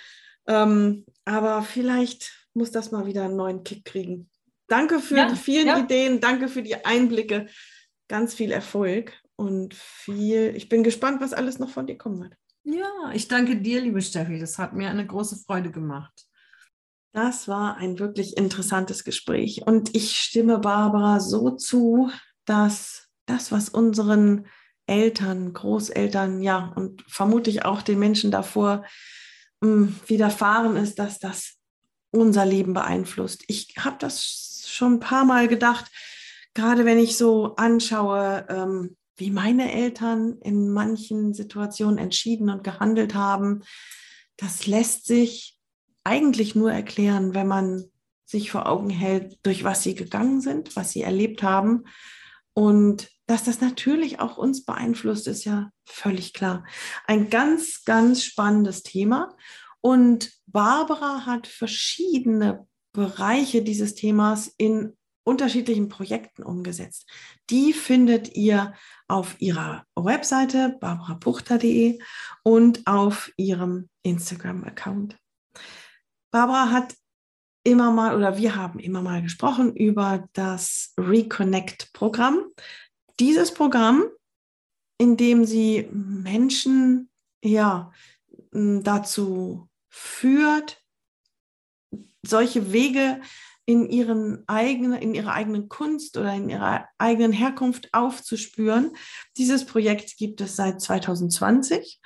[0.48, 4.30] Ähm, aber vielleicht muss das mal wieder einen neuen Kick kriegen.
[4.68, 5.80] Danke für ja, die vielen ja.
[5.80, 7.48] Ideen, danke für die Einblicke.
[8.08, 10.56] Ganz viel Erfolg und viel.
[10.56, 12.36] Ich bin gespannt, was alles noch von dir kommen wird.
[12.64, 14.40] Ja, ich danke dir, liebe Steffi.
[14.40, 16.26] Das hat mir eine große Freude gemacht.
[17.14, 19.62] Das war ein wirklich interessantes Gespräch.
[19.66, 22.12] Und ich stimme Barbara so zu,
[22.46, 24.46] dass das, was unseren
[24.88, 28.86] Eltern, Großeltern, ja, und vermutlich auch den Menschen davor
[29.62, 31.56] mh, hm, widerfahren ist, dass das
[32.12, 33.44] unser Leben beeinflusst.
[33.48, 35.92] Ich habe das schon ein paar Mal gedacht,
[36.54, 43.16] gerade wenn ich so anschaue, ähm, wie meine Eltern in manchen Situationen entschieden und gehandelt
[43.16, 43.64] haben,
[44.38, 45.58] das lässt sich
[46.04, 47.86] eigentlich nur erklären, wenn man
[48.26, 51.86] sich vor Augen hält, durch was sie gegangen sind, was sie erlebt haben
[52.54, 56.66] und dass das natürlich auch uns beeinflusst, ist ja völlig klar.
[57.06, 59.36] Ein ganz, ganz spannendes Thema.
[59.82, 67.10] Und Barbara hat verschiedene Bereiche dieses Themas in unterschiedlichen Projekten umgesetzt.
[67.50, 68.74] Die findet ihr
[69.08, 72.00] auf ihrer Webseite barbarapuchter.de
[72.44, 75.18] und auf ihrem Instagram-Account.
[76.32, 76.96] Barbara hat
[77.64, 82.46] immer mal oder wir haben immer mal gesprochen über das Reconnect-Programm.
[83.20, 84.06] Dieses Programm,
[84.98, 87.10] in dem sie Menschen
[87.44, 87.92] ja
[88.52, 90.82] dazu führt,
[92.26, 93.22] solche Wege
[93.66, 98.96] in, ihren eigenen, in ihrer eigenen Kunst oder in ihrer eigenen Herkunft aufzuspüren.
[99.38, 102.00] Dieses Projekt gibt es seit 2020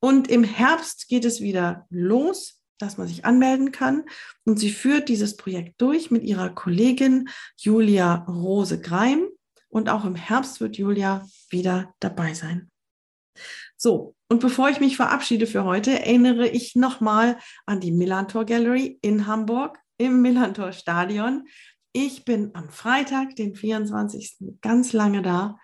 [0.00, 4.04] und im Herbst geht es wieder los dass man sich anmelden kann.
[4.44, 9.28] Und sie führt dieses Projekt durch mit ihrer Kollegin Julia Rose-Greim.
[9.68, 12.70] Und auch im Herbst wird Julia wieder dabei sein.
[13.76, 17.36] So, und bevor ich mich verabschiede für heute, erinnere ich nochmal
[17.66, 21.46] an die Millantor Gallery in Hamburg im Millantor Stadion.
[21.92, 24.38] Ich bin am Freitag, den 24.
[24.60, 25.58] ganz lange da.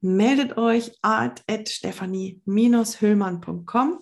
[0.00, 4.00] Meldet euch at, at stephanie-hüllmann.com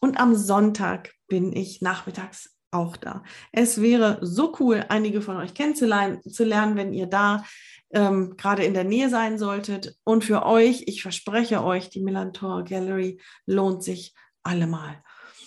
[0.00, 3.22] und am Sonntag bin ich nachmittags auch da.
[3.52, 7.44] Es wäre so cool, einige von euch kennenzulernen, zu lernen, wenn ihr da
[7.92, 9.96] ähm, gerade in der Nähe sein solltet.
[10.04, 15.02] Und für euch, ich verspreche euch, die Millantor Gallery lohnt sich allemal.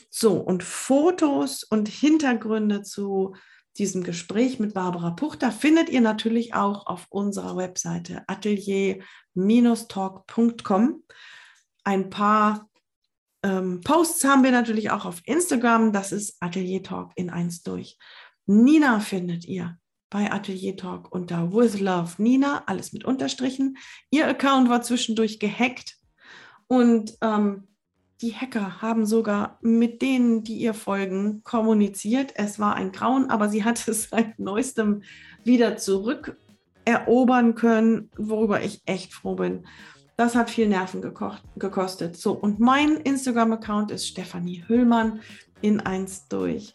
[0.09, 3.35] So, und Fotos und Hintergründe zu
[3.77, 11.03] diesem Gespräch mit Barbara Puchter findet ihr natürlich auch auf unserer Webseite atelier-talk.com.
[11.83, 12.69] Ein paar
[13.43, 15.91] ähm, Posts haben wir natürlich auch auf Instagram.
[15.91, 17.97] Das ist Atelier Talk in eins durch.
[18.45, 19.77] Nina findet ihr
[20.09, 23.77] bei Atelier Talk unter With Love Nina, alles mit Unterstrichen.
[24.11, 25.97] Ihr Account war zwischendurch gehackt
[26.67, 27.67] und ähm,
[28.21, 32.31] die Hacker haben sogar mit denen, die ihr folgen, kommuniziert.
[32.35, 35.03] Es war ein Grauen, aber sie hat es seit neuestem
[35.43, 39.65] wieder zurückerobern können, worüber ich echt froh bin.
[40.17, 42.15] Das hat viel Nerven gekocht, gekostet.
[42.15, 45.19] So, und mein Instagram-Account ist Stefanie Hüllmann
[45.61, 46.73] in eins durch.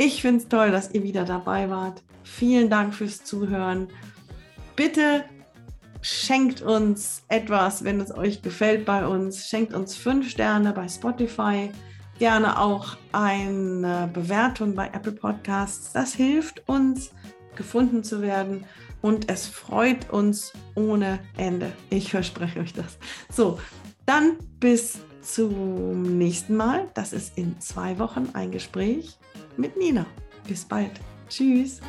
[0.00, 2.04] Ich finde es toll, dass ihr wieder dabei wart.
[2.22, 3.88] Vielen Dank fürs Zuhören.
[4.76, 5.24] Bitte
[6.02, 9.48] schenkt uns etwas, wenn es euch gefällt bei uns.
[9.48, 11.72] Schenkt uns fünf Sterne bei Spotify.
[12.20, 15.92] Gerne auch eine Bewertung bei Apple Podcasts.
[15.92, 17.10] Das hilft uns,
[17.56, 18.66] gefunden zu werden.
[19.02, 21.72] Und es freut uns ohne Ende.
[21.90, 22.98] Ich verspreche euch das.
[23.32, 23.58] So,
[24.06, 26.86] dann bis zum nächsten Mal.
[26.94, 29.18] Das ist in zwei Wochen ein Gespräch
[29.58, 30.06] mit Nina.
[30.46, 30.92] Bis bald.
[31.28, 31.80] Tschüss.